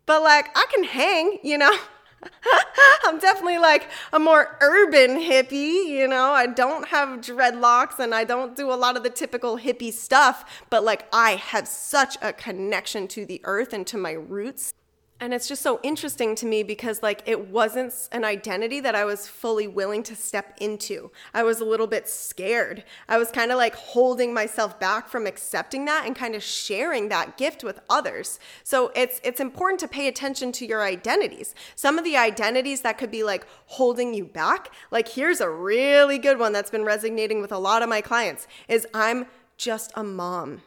But 0.07 0.23
like 0.23 0.57
I 0.57 0.67
can 0.73 0.85
hang, 0.85 1.39
you 1.43 1.59
know. 1.59 1.77
I'm 3.05 3.19
definitely 3.19 3.59
like 3.59 3.89
a 4.13 4.19
more 4.19 4.57
urban 4.61 5.19
hippie, 5.21 5.87
you 5.87 6.09
know. 6.09 6.33
I 6.33 6.47
don't 6.47 6.89
have 6.89 7.21
dreadlocks 7.21 7.99
and 7.99 8.15
I 8.15 8.25
don't 8.25 8.57
do 8.57 8.73
a 8.73 8.75
lot 8.75 8.97
of 8.97 9.03
the 9.03 9.11
typical 9.11 9.59
hippie 9.59 9.93
stuff, 9.93 10.65
but 10.71 10.85
like 10.85 11.07
I 11.13 11.33
have 11.33 11.69
such 11.69 12.17
a 12.23 12.33
connection 12.33 13.09
to 13.09 13.27
the 13.27 13.41
earth 13.45 13.73
and 13.73 13.87
to 13.89 13.99
my 13.99 14.13
roots 14.13 14.73
and 15.21 15.33
it's 15.33 15.47
just 15.47 15.63
so 15.63 15.79
interesting 15.85 16.35
to 16.35 16.45
me 16.45 16.65
because 16.65 17.03
like 17.03 17.23
it 17.25 17.49
wasn't 17.49 18.09
an 18.11 18.25
identity 18.25 18.81
that 18.81 18.97
I 18.97 19.05
was 19.05 19.29
fully 19.29 19.69
willing 19.69 20.03
to 20.05 20.17
step 20.17 20.59
into. 20.61 21.13
I 21.33 21.45
was 21.45 21.61
a 21.61 21.65
little 21.65 21.87
bit 21.87 22.09
scared. 22.09 22.85
I 23.09 23.17
was 23.17 23.31
kind 23.31 23.53
of 23.53 23.57
like 23.57 23.77
holding 23.77 24.35
myself 24.35 24.79
back 24.81 25.09
from 25.09 25.27
accepting 25.27 25.85
that 25.85 26.05
and 26.05 26.17
kind 26.17 26.35
of 26.35 26.43
sharing 26.43 27.09
that 27.11 27.39
gift 27.39 27.63
with 27.63 27.81
others. 27.89 28.41
So 28.65 28.91
it's 28.97 29.21
it's 29.23 29.39
important 29.39 29.79
to 29.81 29.89
pay 29.89 30.09
attention 30.09 30.51
to 30.53 30.67
your 30.67 30.83
identities. 30.83 31.55
Some 31.77 31.97
of 31.97 32.05
the 32.05 32.17
identities 32.17 32.81
that 32.81 32.99
could 32.99 33.13
be 33.13 33.23
like 33.23 33.47
holding 33.67 34.15
you 34.15 34.25
back, 34.25 34.73
like 34.91 35.09
here's 35.09 35.41
a 35.41 35.49
really 35.49 36.19
good 36.19 36.41
one 36.41 36.53
that's 36.53 36.71
been 36.73 36.85
resonating 36.85 37.41
with 37.41 37.53
a 37.53 37.59
lot 37.59 37.83
of 37.83 37.89
my 37.89 38.01
clients 38.01 38.49
is 38.67 38.85
I'm 38.93 39.27
just 39.57 39.93
a 39.95 40.03
mom 40.03 40.63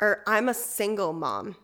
or 0.00 0.22
I'm 0.28 0.48
a 0.48 0.54
single 0.54 1.12
mom. 1.12 1.56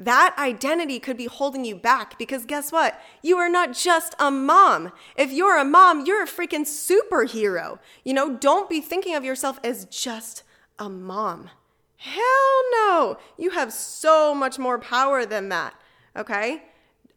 That 0.00 0.34
identity 0.38 0.98
could 0.98 1.18
be 1.18 1.26
holding 1.26 1.66
you 1.66 1.76
back 1.76 2.18
because 2.18 2.46
guess 2.46 2.72
what? 2.72 2.98
You 3.22 3.36
are 3.36 3.50
not 3.50 3.74
just 3.74 4.14
a 4.18 4.30
mom. 4.30 4.92
If 5.14 5.30
you're 5.30 5.58
a 5.58 5.64
mom, 5.64 6.06
you're 6.06 6.22
a 6.22 6.26
freaking 6.26 6.64
superhero. 6.64 7.78
You 8.02 8.14
know, 8.14 8.34
don't 8.34 8.70
be 8.70 8.80
thinking 8.80 9.14
of 9.14 9.24
yourself 9.24 9.60
as 9.62 9.84
just 9.84 10.42
a 10.78 10.88
mom. 10.88 11.50
Hell 11.98 12.62
no. 12.72 13.18
You 13.36 13.50
have 13.50 13.74
so 13.74 14.34
much 14.34 14.58
more 14.58 14.78
power 14.78 15.26
than 15.26 15.50
that. 15.50 15.74
Okay? 16.16 16.62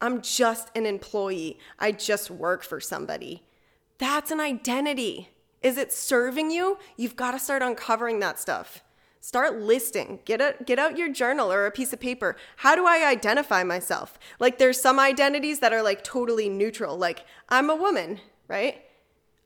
I'm 0.01 0.21
just 0.21 0.69
an 0.75 0.85
employee. 0.85 1.57
I 1.79 1.93
just 1.93 2.29
work 2.29 2.63
for 2.63 2.81
somebody. 2.81 3.43
That's 3.97 4.29
an 4.29 4.41
identity. 4.41 5.29
Is 5.61 5.77
it 5.77 5.93
serving 5.93 6.51
you? 6.51 6.77
You've 6.97 7.15
got 7.15 7.31
to 7.31 7.39
start 7.39 7.61
uncovering 7.61 8.19
that 8.19 8.41
stuff. 8.41 8.82
Start 9.23 9.61
listing. 9.61 10.19
Get 10.25 10.41
a, 10.41 10.53
get 10.65 10.77
out 10.77 10.97
your 10.97 11.07
journal 11.07 11.49
or 11.49 11.65
a 11.65 11.71
piece 11.71 11.93
of 11.93 12.01
paper. 12.01 12.35
How 12.57 12.75
do 12.75 12.85
I 12.85 13.07
identify 13.07 13.63
myself? 13.63 14.19
Like 14.37 14.57
there's 14.57 14.81
some 14.81 14.99
identities 14.99 15.59
that 15.59 15.71
are 15.71 15.81
like 15.81 16.03
totally 16.03 16.49
neutral. 16.49 16.97
Like 16.97 17.23
I'm 17.47 17.69
a 17.69 17.75
woman, 17.75 18.19
right? 18.49 18.81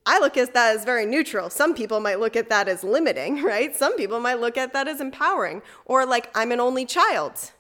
I 0.04 0.18
look 0.18 0.36
at 0.36 0.56
that 0.56 0.76
as 0.76 0.84
very 0.84 1.06
neutral. 1.06 1.52
Some 1.52 1.76
people 1.76 2.00
might 2.00 2.20
look 2.20 2.36
at 2.36 2.50
that 2.50 2.68
as 2.68 2.84
limiting, 2.84 3.44
right? 3.44 3.76
Some 3.76 3.96
people 3.98 4.20
might 4.20 4.40
look 4.40 4.58
at 4.58 4.74
that 4.74 4.88
as 4.88 5.00
empowering. 5.00 5.62
Or 5.86 6.08
like 6.08 6.32
I'm 6.34 6.52
an 6.52 6.60
only 6.60 6.88
child. 6.88 7.52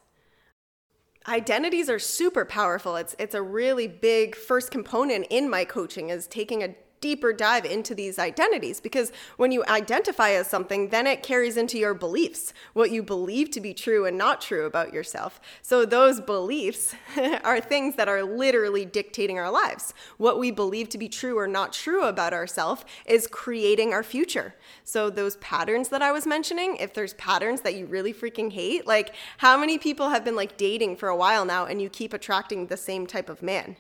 Identities 1.28 1.88
are 1.88 2.00
super 2.00 2.46
powerful. 2.46 2.96
It's 2.96 3.16
it's 3.20 3.36
a 3.36 3.44
really 3.44 3.88
big 3.88 4.36
first 4.36 4.72
component 4.72 5.28
in 5.30 5.52
my 5.52 5.66
coaching 5.66 6.10
is 6.10 6.26
taking 6.26 6.64
a 6.64 6.74
deeper 7.02 7.34
dive 7.34 7.66
into 7.66 7.94
these 7.94 8.18
identities 8.18 8.80
because 8.80 9.12
when 9.38 9.52
you 9.52 9.64
identify 9.68 10.32
as 10.32 10.48
something, 10.48 10.90
then 10.90 11.06
it 11.06 11.24
carries 11.24 11.58
into 11.58 11.78
your 11.78 11.94
beliefs, 11.94 12.54
what 12.74 12.92
you 12.92 13.04
believe 13.04 13.52
to 13.52 13.62
be 13.62 13.74
true 13.74 14.06
and 14.06 14.18
not 14.18 14.42
true 14.42 14.66
about 14.66 14.94
yourself. 14.94 15.40
So 15.62 15.86
those 15.86 16.20
beliefs 16.22 16.96
are 17.44 17.60
things 17.60 17.96
that 17.96 18.08
are 18.08 18.24
literally 18.24 18.86
dictating 18.86 19.38
our 19.38 19.52
lives. 19.52 19.94
What 20.18 20.40
we 20.40 20.52
believe 20.52 20.90
to 20.90 20.98
be 20.98 21.10
true 21.10 21.38
or 21.38 21.48
not 21.48 21.74
true 21.74 22.04
about 22.04 22.34
ourselves 22.34 22.84
is 23.06 23.28
creating 23.28 23.94
our 23.94 24.04
future. 24.04 24.56
So 24.84 25.10
those 25.10 25.38
patterns 25.38 25.90
that 25.90 26.02
I 26.02 26.12
was 26.12 26.26
mentioning, 26.26 26.78
if 26.78 26.94
there's 26.94 27.14
patterns 27.16 27.62
that 27.62 27.76
you 27.76 27.86
really 27.86 28.14
freaking 28.14 28.52
hate, 28.52 28.88
like 28.88 29.14
how 29.38 29.58
many 29.58 29.78
people 29.78 30.10
have 30.10 30.26
been 30.26 30.36
like 30.36 30.58
dating 30.58 30.98
for 30.98 31.10
a 31.10 31.16
while 31.16 31.46
now 31.46 31.66
and 31.66 31.82
you 31.82 31.90
keep 31.90 32.14
attracting 32.14 32.68
the 32.68 32.78
same 32.78 33.06
type 33.06 33.30
of 33.30 33.42
man? 33.42 33.76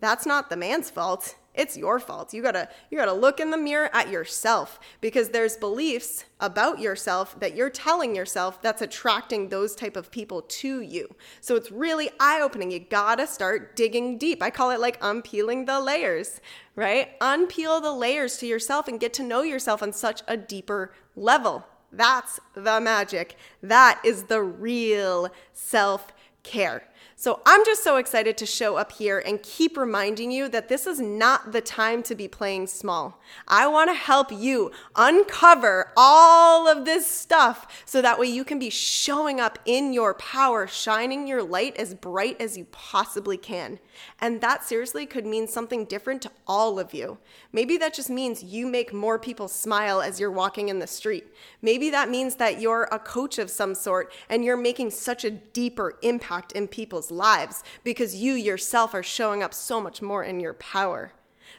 That's 0.00 0.24
not 0.24 0.48
the 0.48 0.56
man's 0.56 0.88
fault 0.88 1.36
it's 1.54 1.76
your 1.76 1.98
fault. 1.98 2.32
You 2.32 2.42
gotta 2.42 2.68
you 2.90 2.98
gotta 2.98 3.12
look 3.12 3.40
in 3.40 3.50
the 3.50 3.56
mirror 3.56 3.90
at 3.92 4.08
yourself 4.08 4.78
because 5.00 5.30
there's 5.30 5.56
beliefs 5.56 6.24
about 6.38 6.78
yourself 6.78 7.38
that 7.40 7.56
you're 7.56 7.70
telling 7.70 8.14
yourself 8.14 8.62
that's 8.62 8.82
attracting 8.82 9.48
those 9.48 9.74
type 9.74 9.96
of 9.96 10.10
people 10.10 10.42
to 10.42 10.80
you. 10.80 11.14
So 11.40 11.56
it's 11.56 11.72
really 11.72 12.10
eye-opening. 12.20 12.70
You 12.70 12.78
gotta 12.78 13.26
start 13.26 13.74
digging 13.74 14.16
deep. 14.16 14.42
I 14.42 14.50
call 14.50 14.70
it 14.70 14.80
like 14.80 14.98
unpeeling 15.02 15.64
the 15.64 15.80
layers, 15.80 16.40
right? 16.76 17.18
Unpeel 17.20 17.82
the 17.82 17.92
layers 17.92 18.38
to 18.38 18.46
yourself 18.46 18.86
and 18.86 19.00
get 19.00 19.12
to 19.14 19.22
know 19.24 19.42
yourself 19.42 19.82
on 19.82 19.92
such 19.92 20.22
a 20.28 20.36
deeper 20.36 20.94
level. 21.16 21.66
That's 21.92 22.38
the 22.54 22.80
magic. 22.80 23.36
That 23.62 24.00
is 24.04 24.24
the 24.24 24.42
real 24.42 25.30
self 25.52 26.12
care. 26.42 26.84
So 27.20 27.42
I'm 27.44 27.66
just 27.66 27.84
so 27.84 27.98
excited 27.98 28.38
to 28.38 28.46
show 28.46 28.76
up 28.76 28.92
here 28.92 29.18
and 29.18 29.42
keep 29.42 29.76
reminding 29.76 30.30
you 30.30 30.48
that 30.48 30.70
this 30.70 30.86
is 30.86 31.00
not 31.00 31.52
the 31.52 31.60
time 31.60 32.02
to 32.04 32.14
be 32.14 32.28
playing 32.28 32.66
small. 32.66 33.20
I 33.46 33.66
want 33.66 33.90
to 33.90 33.94
help 33.94 34.32
you 34.32 34.70
uncover 34.96 35.92
all 35.98 36.66
of 36.66 36.86
this 36.86 37.06
stuff 37.06 37.84
so 37.84 38.00
that 38.00 38.18
way 38.18 38.28
you 38.28 38.42
can 38.42 38.58
be 38.58 38.70
showing 38.70 39.38
up 39.38 39.58
in 39.66 39.92
your 39.92 40.14
power, 40.14 40.66
shining 40.66 41.26
your 41.26 41.42
light 41.42 41.76
as 41.76 41.92
bright 41.92 42.40
as 42.40 42.56
you 42.56 42.64
possibly 42.72 43.36
can. 43.36 43.80
And 44.18 44.40
that 44.40 44.64
seriously 44.64 45.04
could 45.04 45.26
mean 45.26 45.46
something 45.46 45.84
different 45.84 46.22
to 46.22 46.30
all 46.46 46.78
of 46.78 46.94
you. 46.94 47.18
Maybe 47.52 47.76
that 47.76 47.92
just 47.92 48.08
means 48.08 48.42
you 48.42 48.66
make 48.66 48.94
more 48.94 49.18
people 49.18 49.46
smile 49.46 50.00
as 50.00 50.18
you're 50.18 50.30
walking 50.30 50.70
in 50.70 50.78
the 50.78 50.86
street. 50.86 51.26
Maybe 51.60 51.90
that 51.90 52.08
means 52.08 52.36
that 52.36 52.62
you're 52.62 52.88
a 52.90 52.98
coach 52.98 53.38
of 53.38 53.50
some 53.50 53.74
sort 53.74 54.10
and 54.30 54.42
you're 54.42 54.56
making 54.56 54.92
such 54.92 55.22
a 55.26 55.30
deeper 55.30 55.98
impact 56.00 56.52
in 56.52 56.66
people's 56.66 57.09
lives 57.10 57.62
because 57.84 58.14
you 58.14 58.34
yourself 58.34 58.94
are 58.94 59.02
showing 59.02 59.42
up 59.42 59.54
so 59.54 59.80
much 59.80 60.02
more 60.02 60.24
in 60.24 60.40
your 60.40 60.54
power. 60.54 61.12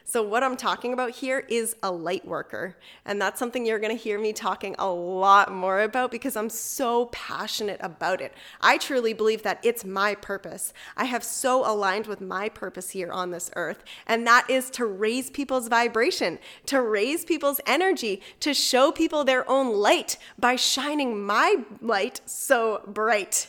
So, 0.04 0.22
what 0.22 0.42
I'm 0.42 0.56
talking 0.56 0.92
about 0.92 1.10
here 1.10 1.44
is 1.48 1.76
a 1.82 1.90
light 1.90 2.26
worker. 2.26 2.76
And 3.04 3.20
that's 3.20 3.38
something 3.38 3.64
you're 3.64 3.78
going 3.78 3.96
to 3.96 4.02
hear 4.02 4.18
me 4.18 4.32
talking 4.32 4.74
a 4.78 4.88
lot 4.88 5.52
more 5.52 5.80
about 5.80 6.10
because 6.10 6.36
I'm 6.36 6.50
so 6.50 7.06
passionate 7.06 7.80
about 7.80 8.20
it. 8.20 8.34
I 8.60 8.78
truly 8.78 9.12
believe 9.12 9.42
that 9.42 9.60
it's 9.62 9.84
my 9.84 10.14
purpose. 10.14 10.72
I 10.96 11.04
have 11.04 11.24
so 11.24 11.64
aligned 11.70 12.06
with 12.06 12.20
my 12.20 12.48
purpose 12.48 12.90
here 12.90 13.12
on 13.12 13.30
this 13.30 13.50
earth, 13.56 13.84
and 14.06 14.26
that 14.26 14.48
is 14.50 14.70
to 14.70 14.86
raise 14.86 15.30
people's 15.30 15.68
vibration, 15.68 16.38
to 16.66 16.82
raise 16.82 17.24
people's 17.24 17.60
energy, 17.66 18.22
to 18.40 18.54
show 18.54 18.92
people 18.92 19.24
their 19.24 19.48
own 19.48 19.74
light 19.74 20.18
by 20.38 20.56
shining 20.56 21.24
my 21.24 21.64
light 21.80 22.20
so 22.26 22.82
bright 22.86 23.48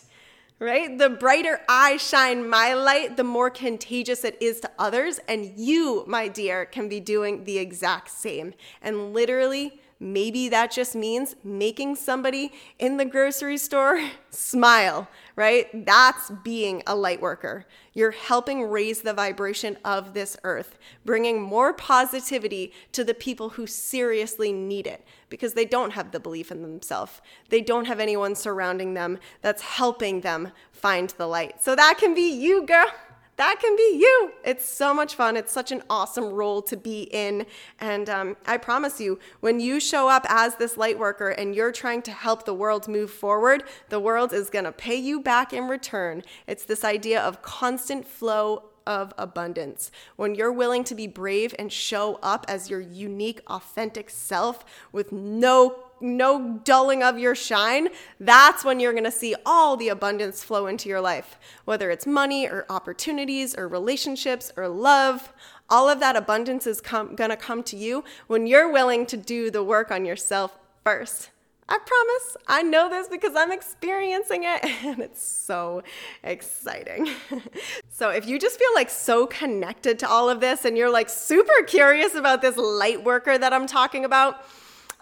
right? 0.59 0.97
The 0.97 1.09
brighter 1.09 1.61
I 1.67 1.97
shine 1.97 2.49
my 2.49 2.73
light, 2.73 3.17
the 3.17 3.23
more 3.23 3.49
contagious 3.49 4.23
it 4.23 4.37
is 4.41 4.59
to 4.61 4.71
others. 4.79 5.19
And 5.27 5.53
you, 5.57 6.03
my 6.07 6.27
dear, 6.27 6.65
can 6.65 6.87
be 6.87 6.99
doing 6.99 7.43
the 7.43 7.57
exact 7.57 8.11
same. 8.11 8.53
And 8.81 9.13
literally, 9.13 9.81
maybe 9.99 10.49
that 10.49 10.71
just 10.71 10.95
means 10.95 11.35
making 11.43 11.95
somebody 11.95 12.51
in 12.79 12.97
the 12.97 13.05
grocery 13.05 13.57
store 13.57 14.09
smile, 14.29 15.07
right? 15.35 15.85
That's 15.85 16.31
being 16.43 16.83
a 16.85 16.95
light 16.95 17.21
worker. 17.21 17.65
You're 17.93 18.11
helping 18.11 18.69
raise 18.69 19.01
the 19.01 19.13
vibration 19.13 19.77
of 19.83 20.13
this 20.13 20.37
earth, 20.43 20.77
bringing 21.05 21.41
more 21.41 21.73
positivity 21.73 22.71
to 22.91 23.03
the 23.03 23.13
people 23.13 23.49
who 23.49 23.65
seriously 23.65 24.51
need 24.51 24.87
it 24.87 25.05
because 25.29 25.53
they 25.53 25.65
don't 25.65 25.91
have 25.91 26.11
the 26.11 26.19
belief 26.19 26.51
in 26.51 26.61
themselves. 26.61 27.21
They 27.49 27.61
don't 27.61 27.85
have 27.85 27.99
anyone 27.99 28.35
surrounding 28.35 28.93
them 28.93 29.17
that's 29.41 29.61
helping 29.61 30.21
them 30.21 30.51
find 30.71 31.09
the 31.11 31.27
light. 31.27 31.63
So 31.63 31.75
that 31.75 31.97
can 31.97 32.13
be 32.13 32.31
you, 32.31 32.65
girl 32.65 32.91
that 33.37 33.59
can 33.59 33.75
be 33.75 33.97
you. 33.99 34.31
It's 34.43 34.65
so 34.65 34.93
much 34.93 35.15
fun. 35.15 35.35
It's 35.35 35.51
such 35.51 35.71
an 35.71 35.81
awesome 35.89 36.25
role 36.25 36.61
to 36.63 36.77
be 36.77 37.03
in. 37.11 37.45
And 37.79 38.09
um, 38.09 38.37
I 38.45 38.57
promise 38.57 38.99
you, 38.99 39.19
when 39.39 39.59
you 39.59 39.79
show 39.79 40.07
up 40.07 40.25
as 40.29 40.55
this 40.55 40.77
light 40.77 40.99
worker 40.99 41.29
and 41.29 41.55
you're 41.55 41.71
trying 41.71 42.03
to 42.03 42.11
help 42.11 42.45
the 42.45 42.53
world 42.53 42.87
move 42.87 43.09
forward, 43.09 43.63
the 43.89 43.99
world 43.99 44.33
is 44.33 44.49
going 44.49 44.65
to 44.65 44.71
pay 44.71 44.95
you 44.95 45.19
back 45.19 45.51
in 45.51 45.67
return. 45.67 46.23
It's 46.47 46.63
this 46.65 46.83
idea 46.83 47.21
of 47.21 47.41
constant 47.41 48.05
flow 48.07 48.65
of 48.85 49.13
abundance. 49.17 49.91
When 50.15 50.35
you're 50.35 50.51
willing 50.51 50.83
to 50.85 50.95
be 50.95 51.07
brave 51.07 51.55
and 51.57 51.71
show 51.71 52.19
up 52.21 52.45
as 52.47 52.69
your 52.69 52.81
unique, 52.81 53.41
authentic 53.47 54.09
self 54.09 54.65
with 54.91 55.11
no 55.11 55.77
no 56.03 56.59
dulling 56.63 57.01
of 57.01 57.17
your 57.17 57.33
shine, 57.33 57.87
that's 58.19 58.63
when 58.63 58.79
you're 58.79 58.91
going 58.91 59.03
to 59.03 59.11
see 59.11 59.35
all 59.45 59.77
the 59.77 59.89
abundance 59.89 60.43
flow 60.43 60.67
into 60.67 60.89
your 60.89 61.01
life. 61.01 61.39
Whether 61.65 61.89
it's 61.89 62.05
money 62.05 62.47
or 62.47 62.65
opportunities 62.69 63.55
or 63.55 63.67
relationships 63.67 64.51
or 64.57 64.67
love, 64.67 65.33
all 65.69 65.89
of 65.89 65.99
that 66.01 66.15
abundance 66.15 66.67
is 66.67 66.81
com- 66.81 67.15
going 67.15 67.29
to 67.29 67.37
come 67.37 67.63
to 67.63 67.77
you 67.77 68.03
when 68.27 68.45
you're 68.45 68.71
willing 68.71 69.05
to 69.07 69.17
do 69.17 69.49
the 69.49 69.63
work 69.63 69.89
on 69.89 70.05
yourself 70.05 70.59
first. 70.83 71.29
I 71.67 71.77
promise. 71.77 72.37
I 72.47 72.61
know 72.61 72.89
this 72.89 73.07
because 73.07 73.35
I'm 73.35 73.51
experiencing 73.51 74.43
it 74.43 74.65
and 74.83 74.99
it's 74.99 75.23
so 75.23 75.81
exciting. 76.23 77.09
so, 77.89 78.09
if 78.09 78.27
you 78.27 78.37
just 78.37 78.59
feel 78.59 78.73
like 78.75 78.89
so 78.89 79.25
connected 79.25 79.97
to 79.99 80.09
all 80.09 80.29
of 80.29 80.41
this 80.41 80.65
and 80.65 80.77
you're 80.77 80.91
like 80.91 81.09
super 81.09 81.63
curious 81.65 82.15
about 82.15 82.41
this 82.41 82.57
light 82.57 83.03
worker 83.03 83.37
that 83.37 83.53
I'm 83.53 83.65
talking 83.65 84.03
about, 84.03 84.45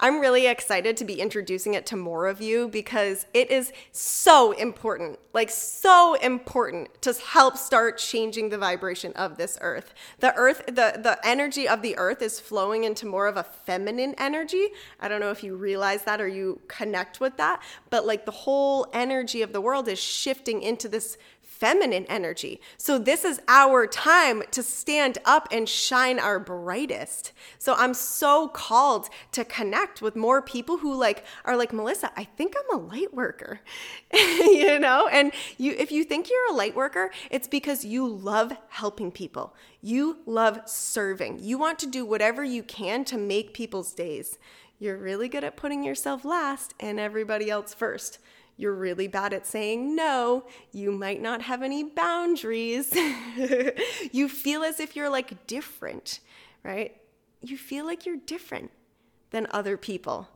I'm 0.04 0.20
really 0.20 0.48
excited 0.48 0.98
to 0.98 1.06
be 1.06 1.22
introducing 1.22 1.76
it 1.76 1.86
to 1.88 1.96
more 1.96 2.26
of 2.26 2.42
you 2.42 2.68
because 2.68 3.28
it 3.36 3.52
is 3.52 3.72
so 3.92 4.52
important, 4.54 5.20
like 5.32 5.52
so 5.52 6.16
important 6.16 7.00
to 7.04 7.14
help 7.14 7.56
start 7.56 8.00
changing 8.00 8.50
the 8.50 8.58
vibration 8.58 9.14
of 9.14 9.38
this 9.38 9.60
earth. 9.62 9.94
The 10.20 10.34
earth, 10.34 10.64
the, 10.66 11.00
the 11.00 11.20
energy 11.24 11.68
of 11.68 11.84
the 11.84 11.96
earth 12.00 12.24
is 12.24 12.40
flowing 12.40 12.84
into 12.84 13.06
more 13.06 13.28
of 13.28 13.38
a 13.38 13.44
feminine 13.44 14.16
energy. 14.18 14.70
I 15.00 15.08
don't 15.08 15.20
know 15.20 15.30
if 15.30 15.44
you 15.44 15.56
realize 15.56 16.02
that 16.06 16.20
or 16.20 16.28
you 16.28 16.60
connect 16.68 17.20
with 17.20 17.38
that, 17.38 17.62
but 17.92 18.04
like 18.04 18.26
the 18.26 18.32
whole 18.32 18.88
energy 18.94 19.44
of 19.44 19.54
the 19.54 19.62
world 19.62 19.88
is 19.88 20.00
shifting 20.00 20.64
into 20.64 20.90
this 20.90 21.16
feminine 21.62 22.06
energy. 22.10 22.60
So, 22.78 22.98
this 22.98 23.24
is 23.24 23.40
our 23.48 23.86
time 23.86 24.42
to 24.50 24.64
stand 24.64 25.20
up 25.26 25.48
and 25.52 25.70
shine 25.70 26.18
our 26.18 26.40
brightest. 26.40 27.34
So, 27.60 27.76
I'm 27.76 27.94
so 27.94 28.48
called 28.48 29.10
to 29.34 29.46
connect 29.46 30.02
with 30.02 30.16
more 30.16 30.42
people 30.42 30.80
who 30.80 30.96
like 30.96 31.24
are 31.46 31.56
like, 31.56 31.72
Melissa, 31.72 32.12
I 32.18 32.24
think 32.24 32.56
I'm 32.58 32.80
a 32.80 32.82
light 32.84 33.14
worker, 33.14 33.62
you 34.12 34.80
know? 34.80 35.08
And 35.08 35.32
you, 35.60 35.76
if 35.78 35.92
you 35.92 36.04
think 36.04 36.32
you're 36.32 36.52
a 36.52 36.56
light 36.56 36.76
worker, 36.76 37.12
it's 37.30 37.48
because 37.48 37.86
you 37.86 38.08
love 38.08 38.52
helping 38.70 39.12
people. 39.12 39.56
You 39.84 40.18
love 40.26 40.62
serving. 40.66 41.44
You 41.44 41.60
want 41.60 41.78
to 41.80 41.88
do 41.88 42.04
whatever 42.06 42.44
you 42.44 42.64
can 42.64 43.06
to 43.06 43.20
make 43.20 43.54
people's 43.54 43.94
days. 43.94 44.40
You're 44.80 44.98
really 44.98 45.30
good 45.30 45.44
at 45.44 45.58
putting 45.58 45.84
yourself 45.84 46.26
last 46.26 46.74
and 46.80 47.00
everybody 47.00 47.52
else 47.52 47.72
first. 47.72 48.18
You're 48.62 48.76
really 48.76 49.08
bad 49.08 49.34
at 49.34 49.48
saying 49.48 49.96
no. 49.96 50.44
You 50.72 50.92
might 50.92 51.20
not 51.20 51.42
have 51.42 51.64
any 51.64 51.84
boundaries. 51.84 52.96
you 54.12 54.30
feel 54.30 54.62
as 54.62 54.80
if 54.80 54.96
you're 54.96 55.10
like 55.10 55.48
different, 55.48 56.20
right? 56.62 56.96
You 57.42 57.58
feel 57.58 57.88
like 57.88 58.06
you're 58.06 58.18
different 58.18 58.70
than 59.32 59.48
other 59.50 59.78
people. 59.78 60.28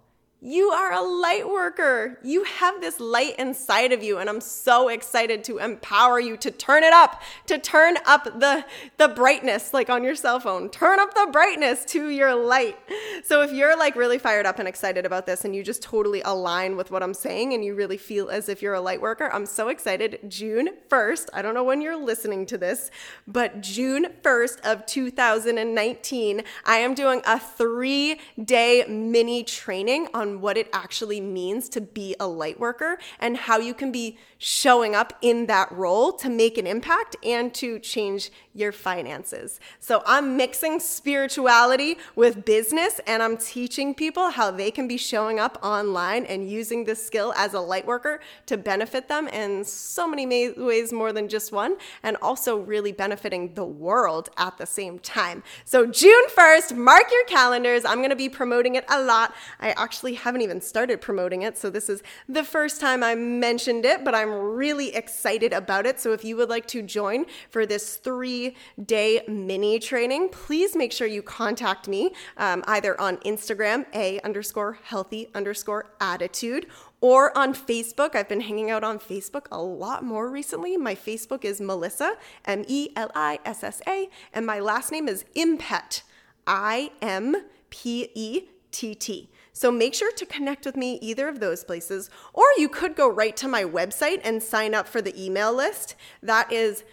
You 0.48 0.70
are 0.70 0.94
a 0.94 1.02
light 1.02 1.50
worker. 1.50 2.20
You 2.22 2.44
have 2.44 2.80
this 2.80 3.00
light 3.00 3.40
inside 3.40 3.92
of 3.92 4.04
you, 4.04 4.20
and 4.20 4.30
I'm 4.30 4.40
so 4.40 4.90
excited 4.90 5.44
to 5.46 5.58
empower 5.58 6.20
you 6.20 6.38
to 6.38 6.52
turn 6.52 6.84
it 6.84 6.94
up, 6.94 7.24
to 7.48 7.58
turn 7.58 7.98
up 8.06 8.26
the, 8.26 8.64
the 8.98 9.08
brightness, 9.08 9.74
like 9.74 9.90
on 9.90 10.04
your 10.04 10.14
cell 10.14 10.40
phone. 10.40 10.70
Turn 10.70 11.00
up 11.00 11.16
the 11.16 11.30
brightness 11.32 11.84
to 11.86 12.10
your 12.10 12.36
light. 12.36 12.78
So 13.24 13.42
if 13.42 13.52
you're 13.52 13.76
like 13.76 13.96
really 13.96 14.20
fired 14.20 14.46
up 14.46 14.60
and 14.60 14.68
excited 14.68 15.04
about 15.04 15.26
this, 15.26 15.46
and 15.46 15.56
you 15.56 15.64
just 15.64 15.82
totally 15.82 16.22
align 16.22 16.78
with 16.78 16.92
what 16.92 17.02
I'm 17.02 17.16
saying, 17.16 17.56
and 17.56 17.66
you 17.66 17.74
really 17.74 17.98
feel 17.98 18.30
as 18.30 18.48
if 18.48 18.62
you're 18.62 18.76
a 18.76 18.82
light 18.82 19.02
worker, 19.02 19.32
I'm 19.34 19.48
so 19.48 19.70
excited. 19.70 20.20
June 20.28 20.70
1st, 20.90 21.30
I 21.34 21.42
don't 21.42 21.56
know 21.56 21.64
when 21.64 21.82
you're 21.82 21.98
listening 21.98 22.46
to 22.46 22.58
this, 22.60 22.92
but 23.26 23.62
June 23.62 24.10
1st 24.22 24.62
of 24.62 24.86
2019, 24.86 26.44
I 26.66 26.76
am 26.78 26.94
doing 26.94 27.24
a 27.26 27.40
three 27.40 28.20
day 28.44 28.86
mini 28.88 29.44
training 29.44 30.08
on 30.14 30.35
what 30.42 30.58
it 30.58 30.70
actually 30.74 31.22
means 31.22 31.70
to 31.70 31.82
be 31.82 32.16
a 32.20 32.28
light 32.28 32.60
worker 32.60 32.98
and 33.20 33.38
how 33.38 33.58
you 33.58 33.74
can 33.74 33.92
be 33.92 34.18
showing 34.38 34.96
up 34.96 35.14
in 35.22 35.46
that 35.48 35.72
role 35.72 36.12
to 36.12 36.30
make 36.30 36.58
an 36.58 36.68
impact 36.68 37.16
and 37.24 37.54
to 37.54 37.80
change 37.80 38.32
your 38.54 38.72
finances. 38.72 39.60
So 39.80 40.02
I'm 40.06 40.38
mixing 40.38 40.80
spirituality 40.80 41.98
with 42.16 42.46
business 42.46 43.00
and 43.08 43.22
I'm 43.22 43.38
teaching 43.38 43.94
people 43.94 44.30
how 44.30 44.52
they 44.52 44.72
can 44.72 44.88
be 44.88 44.98
showing 44.98 45.40
up 45.40 45.58
online 45.64 46.26
and 46.26 46.50
using 46.50 46.86
this 46.86 47.06
skill 47.06 47.34
as 47.36 47.54
a 47.54 47.60
light 47.60 47.86
worker 47.86 48.20
to 48.46 48.58
benefit 48.58 49.08
them 49.08 49.28
in 49.28 49.64
so 49.64 50.08
many 50.08 50.52
ways 50.52 50.94
more 50.94 51.12
than 51.12 51.28
just 51.28 51.52
one 51.52 51.78
and 52.04 52.18
also 52.22 52.58
really 52.58 52.92
benefiting 52.92 53.54
the 53.56 53.66
world 53.66 54.30
at 54.38 54.58
the 54.58 54.66
same 54.66 55.00
time. 55.00 55.44
So 55.66 55.86
June 55.86 56.28
1st, 56.30 56.76
mark 56.78 57.04
your 57.12 57.26
calendars. 57.26 57.86
I'm 57.86 57.98
going 57.98 58.10
to 58.10 58.16
be 58.16 58.30
promoting 58.30 58.76
it 58.76 58.86
a 58.90 59.02
lot. 59.02 59.34
I 59.60 59.72
actually 59.72 60.16
haven't 60.26 60.42
even 60.42 60.60
started 60.60 61.02
promoting 61.02 61.44
it, 61.44 61.56
so 61.56 61.70
this 61.70 61.88
is 61.88 62.02
the 62.28 62.44
first 62.44 62.82
time 62.82 63.04
I 63.04 63.14
mentioned 63.14 63.86
it, 63.86 64.04
but 64.04 64.16
I'm 64.16 64.32
really 64.32 64.96
excited 64.96 65.54
about 65.54 65.86
it. 65.86 66.00
So 66.00 66.14
if 66.14 66.26
you 66.26 66.36
would 66.38 66.50
like 66.50 66.66
to 66.70 66.82
join 66.82 67.26
for 67.52 67.68
this 67.68 67.98
three 67.98 68.56
day 68.84 69.22
mini 69.28 69.78
training, 69.78 70.30
please 70.30 70.76
make 70.76 70.92
sure 70.92 71.06
you 71.06 71.22
contact 71.22 71.88
me 71.88 72.12
um, 72.38 72.64
either 72.66 73.00
on 73.00 73.18
Instagram, 73.18 73.86
a 73.94 74.20
underscore 74.22 74.80
healthy 74.82 75.30
underscore 75.36 75.92
attitude, 76.02 76.66
or 77.02 77.38
on 77.38 77.54
Facebook. 77.54 78.16
I've 78.16 78.28
been 78.28 78.42
hanging 78.42 78.72
out 78.72 78.84
on 78.84 78.98
Facebook 78.98 79.46
a 79.52 79.62
lot 79.62 80.04
more 80.04 80.28
recently. 80.28 80.76
My 80.76 80.96
Facebook 80.96 81.46
is 81.46 81.62
Melissa, 81.62 82.16
M 82.46 82.66
E 82.68 82.90
L 82.96 83.12
I 83.14 83.38
S 83.46 83.64
S 83.64 83.80
A, 83.88 84.10
and 84.34 84.44
my 84.44 84.60
last 84.60 84.92
name 84.92 85.08
is 85.08 85.24
Impett, 85.36 86.02
I 86.48 86.92
M 87.00 87.36
P 87.70 88.10
E 88.16 88.50
T 88.72 88.96
T. 88.96 89.30
So 89.56 89.72
make 89.72 89.94
sure 89.94 90.12
to 90.12 90.26
connect 90.26 90.66
with 90.66 90.76
me 90.76 91.00
either 91.02 91.30
of 91.30 91.40
those 91.40 91.64
places, 91.64 92.10
or 92.34 92.44
you 92.58 92.68
could 92.68 92.94
go 92.94 93.10
right 93.10 93.38
to 93.38 93.48
my 93.48 93.64
website 93.64 94.20
and 94.22 94.44
sign 94.44 94.76
up 94.76 94.86
for 94.86 95.02
the 95.02 95.18
email 95.18 95.54
list. 95.54 95.96
That 96.22 96.52
is 96.52 96.84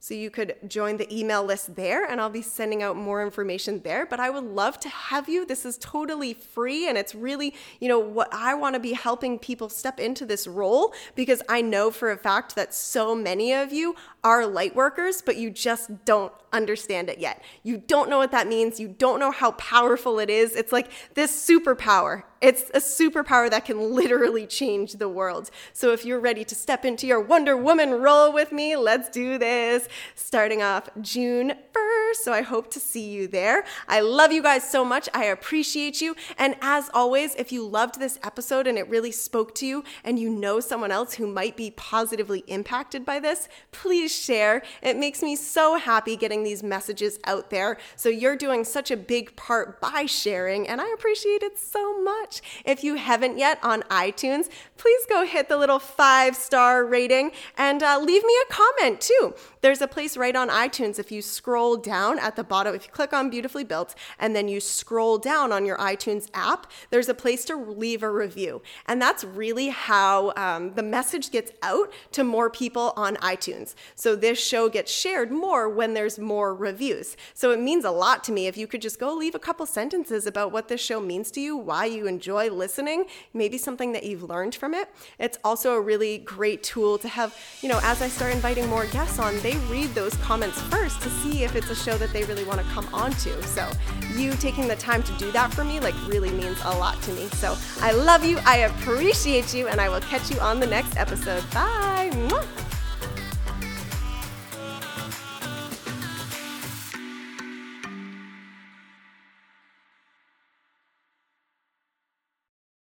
So 0.00 0.14
you 0.14 0.30
could 0.30 0.56
join 0.66 0.96
the 0.96 1.14
email 1.16 1.44
list 1.44 1.76
there, 1.76 2.04
and 2.04 2.20
I'll 2.20 2.28
be 2.28 2.42
sending 2.42 2.82
out 2.82 2.96
more 2.96 3.22
information 3.22 3.82
there. 3.82 4.04
But 4.04 4.18
I 4.18 4.30
would 4.30 4.42
love 4.42 4.80
to 4.80 4.88
have 4.88 5.28
you. 5.28 5.46
This 5.46 5.64
is 5.64 5.78
totally 5.78 6.34
free, 6.34 6.88
and 6.88 6.98
it's 6.98 7.14
really, 7.14 7.54
you 7.80 7.86
know, 7.86 8.00
what 8.00 8.26
I 8.32 8.54
want 8.54 8.74
to 8.74 8.80
be 8.80 8.94
helping 8.94 9.38
people 9.38 9.68
step 9.68 10.00
into 10.00 10.26
this 10.26 10.48
role 10.48 10.92
because 11.14 11.40
I 11.48 11.60
know 11.60 11.92
for 11.92 12.10
a 12.10 12.16
fact 12.16 12.56
that 12.56 12.74
so 12.74 13.14
many 13.14 13.52
of 13.52 13.72
you 13.72 13.94
are 14.24 14.46
light 14.46 14.76
workers, 14.76 15.20
but 15.20 15.36
you 15.36 15.50
just 15.50 16.04
don't 16.04 16.32
understand 16.52 17.08
it 17.08 17.18
yet. 17.18 17.42
You 17.62 17.78
don't 17.78 18.08
know 18.08 18.18
what 18.18 18.30
that 18.30 18.46
means. 18.46 18.78
You 18.78 18.88
don't 18.88 19.18
know 19.18 19.30
how 19.32 19.52
powerful 19.52 20.18
it 20.18 20.30
is. 20.30 20.54
It's 20.54 20.72
like 20.72 20.90
this 21.14 21.34
superpower. 21.48 22.22
It's 22.40 22.70
a 22.70 22.78
superpower 22.78 23.50
that 23.50 23.64
can 23.64 23.94
literally 23.94 24.46
change 24.46 24.94
the 24.94 25.08
world. 25.08 25.50
So 25.72 25.92
if 25.92 26.04
you're 26.04 26.20
ready 26.20 26.44
to 26.44 26.54
step 26.54 26.84
into 26.84 27.06
your 27.06 27.20
Wonder 27.20 27.56
Woman 27.56 27.90
role 27.90 28.32
with 28.32 28.52
me, 28.52 28.76
let's 28.76 29.08
do 29.08 29.38
this. 29.38 29.88
Starting 30.14 30.62
off 30.62 30.88
June 31.00 31.54
1st. 31.74 31.91
So 32.14 32.32
I 32.32 32.42
hope 32.42 32.70
to 32.72 32.80
see 32.80 33.08
you 33.10 33.28
there. 33.28 33.64
I 33.88 34.00
love 34.00 34.32
you 34.32 34.42
guys 34.42 34.68
so 34.68 34.84
much. 34.84 35.08
I 35.14 35.24
appreciate 35.24 36.00
you. 36.00 36.14
And 36.38 36.56
as 36.60 36.90
always, 36.94 37.34
if 37.36 37.52
you 37.52 37.66
loved 37.66 37.98
this 37.98 38.18
episode 38.22 38.66
and 38.66 38.78
it 38.78 38.88
really 38.88 39.12
spoke 39.12 39.54
to 39.56 39.66
you 39.66 39.84
and 40.04 40.18
you 40.18 40.30
know 40.30 40.60
someone 40.60 40.90
else 40.90 41.14
who 41.14 41.26
might 41.26 41.56
be 41.56 41.70
positively 41.70 42.44
impacted 42.46 43.04
by 43.04 43.18
this, 43.18 43.48
please 43.70 44.14
share. 44.14 44.62
It 44.82 44.96
makes 44.96 45.22
me 45.22 45.36
so 45.36 45.76
happy 45.76 46.16
getting 46.16 46.42
these 46.42 46.62
messages 46.62 47.18
out 47.24 47.50
there. 47.50 47.78
So 47.96 48.08
you're 48.08 48.36
doing 48.36 48.64
such 48.64 48.90
a 48.90 48.96
big 48.96 49.34
part 49.36 49.80
by 49.80 50.06
sharing, 50.06 50.68
and 50.68 50.80
I 50.80 50.90
appreciate 50.92 51.42
it 51.42 51.58
so 51.58 52.02
much. 52.02 52.42
If 52.64 52.84
you 52.84 52.96
haven't 52.96 53.38
yet 53.38 53.58
on 53.62 53.82
iTunes, 53.82 54.48
please 54.76 55.06
go 55.08 55.24
hit 55.24 55.48
the 55.48 55.56
little 55.56 55.78
five 55.78 56.36
star 56.36 56.84
rating 56.84 57.32
and 57.56 57.82
uh, 57.82 57.98
leave 57.98 58.24
me 58.24 58.34
a 58.48 58.52
comment 58.52 59.00
too. 59.00 59.34
There's 59.62 59.80
a 59.80 59.86
place 59.86 60.16
right 60.16 60.34
on 60.34 60.48
iTunes 60.48 60.98
if 60.98 61.12
you 61.12 61.22
scroll 61.22 61.76
down 61.76 62.18
at 62.18 62.34
the 62.34 62.42
bottom, 62.42 62.74
if 62.74 62.84
you 62.84 62.90
click 62.90 63.12
on 63.12 63.30
Beautifully 63.30 63.62
Built 63.62 63.94
and 64.18 64.34
then 64.34 64.48
you 64.48 64.58
scroll 64.58 65.18
down 65.18 65.52
on 65.52 65.64
your 65.64 65.78
iTunes 65.78 66.28
app, 66.34 66.68
there's 66.90 67.08
a 67.08 67.14
place 67.14 67.44
to 67.44 67.54
leave 67.54 68.02
a 68.02 68.10
review. 68.10 68.60
And 68.86 69.00
that's 69.00 69.22
really 69.22 69.68
how 69.68 70.32
um, 70.36 70.74
the 70.74 70.82
message 70.82 71.30
gets 71.30 71.52
out 71.62 71.92
to 72.10 72.24
more 72.24 72.50
people 72.50 72.92
on 72.96 73.14
iTunes. 73.18 73.76
So 73.94 74.16
this 74.16 74.44
show 74.44 74.68
gets 74.68 74.90
shared 74.90 75.30
more 75.30 75.68
when 75.68 75.94
there's 75.94 76.18
more 76.18 76.52
reviews. 76.52 77.16
So 77.32 77.52
it 77.52 77.60
means 77.60 77.84
a 77.84 77.92
lot 77.92 78.24
to 78.24 78.32
me 78.32 78.48
if 78.48 78.56
you 78.56 78.66
could 78.66 78.82
just 78.82 78.98
go 78.98 79.14
leave 79.14 79.36
a 79.36 79.38
couple 79.38 79.64
sentences 79.66 80.26
about 80.26 80.50
what 80.50 80.66
this 80.66 80.80
show 80.80 81.00
means 81.00 81.30
to 81.30 81.40
you, 81.40 81.56
why 81.56 81.84
you 81.84 82.08
enjoy 82.08 82.50
listening, 82.50 83.04
maybe 83.32 83.58
something 83.58 83.92
that 83.92 84.02
you've 84.02 84.24
learned 84.24 84.56
from 84.56 84.74
it. 84.74 84.88
It's 85.20 85.38
also 85.44 85.74
a 85.74 85.80
really 85.80 86.18
great 86.18 86.64
tool 86.64 86.98
to 86.98 87.06
have, 87.06 87.38
you 87.60 87.68
know, 87.68 87.78
as 87.84 88.02
I 88.02 88.08
start 88.08 88.32
inviting 88.34 88.66
more 88.66 88.86
guests 88.86 89.20
on, 89.20 89.38
they 89.38 89.51
read 89.68 89.90
those 89.94 90.14
comments 90.16 90.60
first 90.62 91.00
to 91.02 91.10
see 91.10 91.44
if 91.44 91.56
it's 91.56 91.70
a 91.70 91.74
show 91.74 91.96
that 91.98 92.12
they 92.12 92.24
really 92.24 92.44
want 92.44 92.60
to 92.60 92.66
come 92.66 92.86
on 92.92 93.12
to. 93.12 93.42
So 93.44 93.70
you 94.14 94.32
taking 94.34 94.68
the 94.68 94.76
time 94.76 95.02
to 95.02 95.12
do 95.18 95.32
that 95.32 95.52
for 95.52 95.64
me 95.64 95.80
like 95.80 95.94
really 96.06 96.30
means 96.30 96.58
a 96.64 96.76
lot 96.76 97.00
to 97.02 97.12
me. 97.12 97.28
So 97.28 97.56
I 97.80 97.92
love 97.92 98.24
you, 98.24 98.38
I 98.44 98.58
appreciate 98.58 99.54
you, 99.54 99.68
and 99.68 99.80
I 99.80 99.88
will 99.88 100.00
catch 100.00 100.30
you 100.30 100.38
on 100.40 100.60
the 100.60 100.66
next 100.66 100.96
episode. 100.96 101.42
Bye. 101.52 102.10
Mwah. 102.12 102.81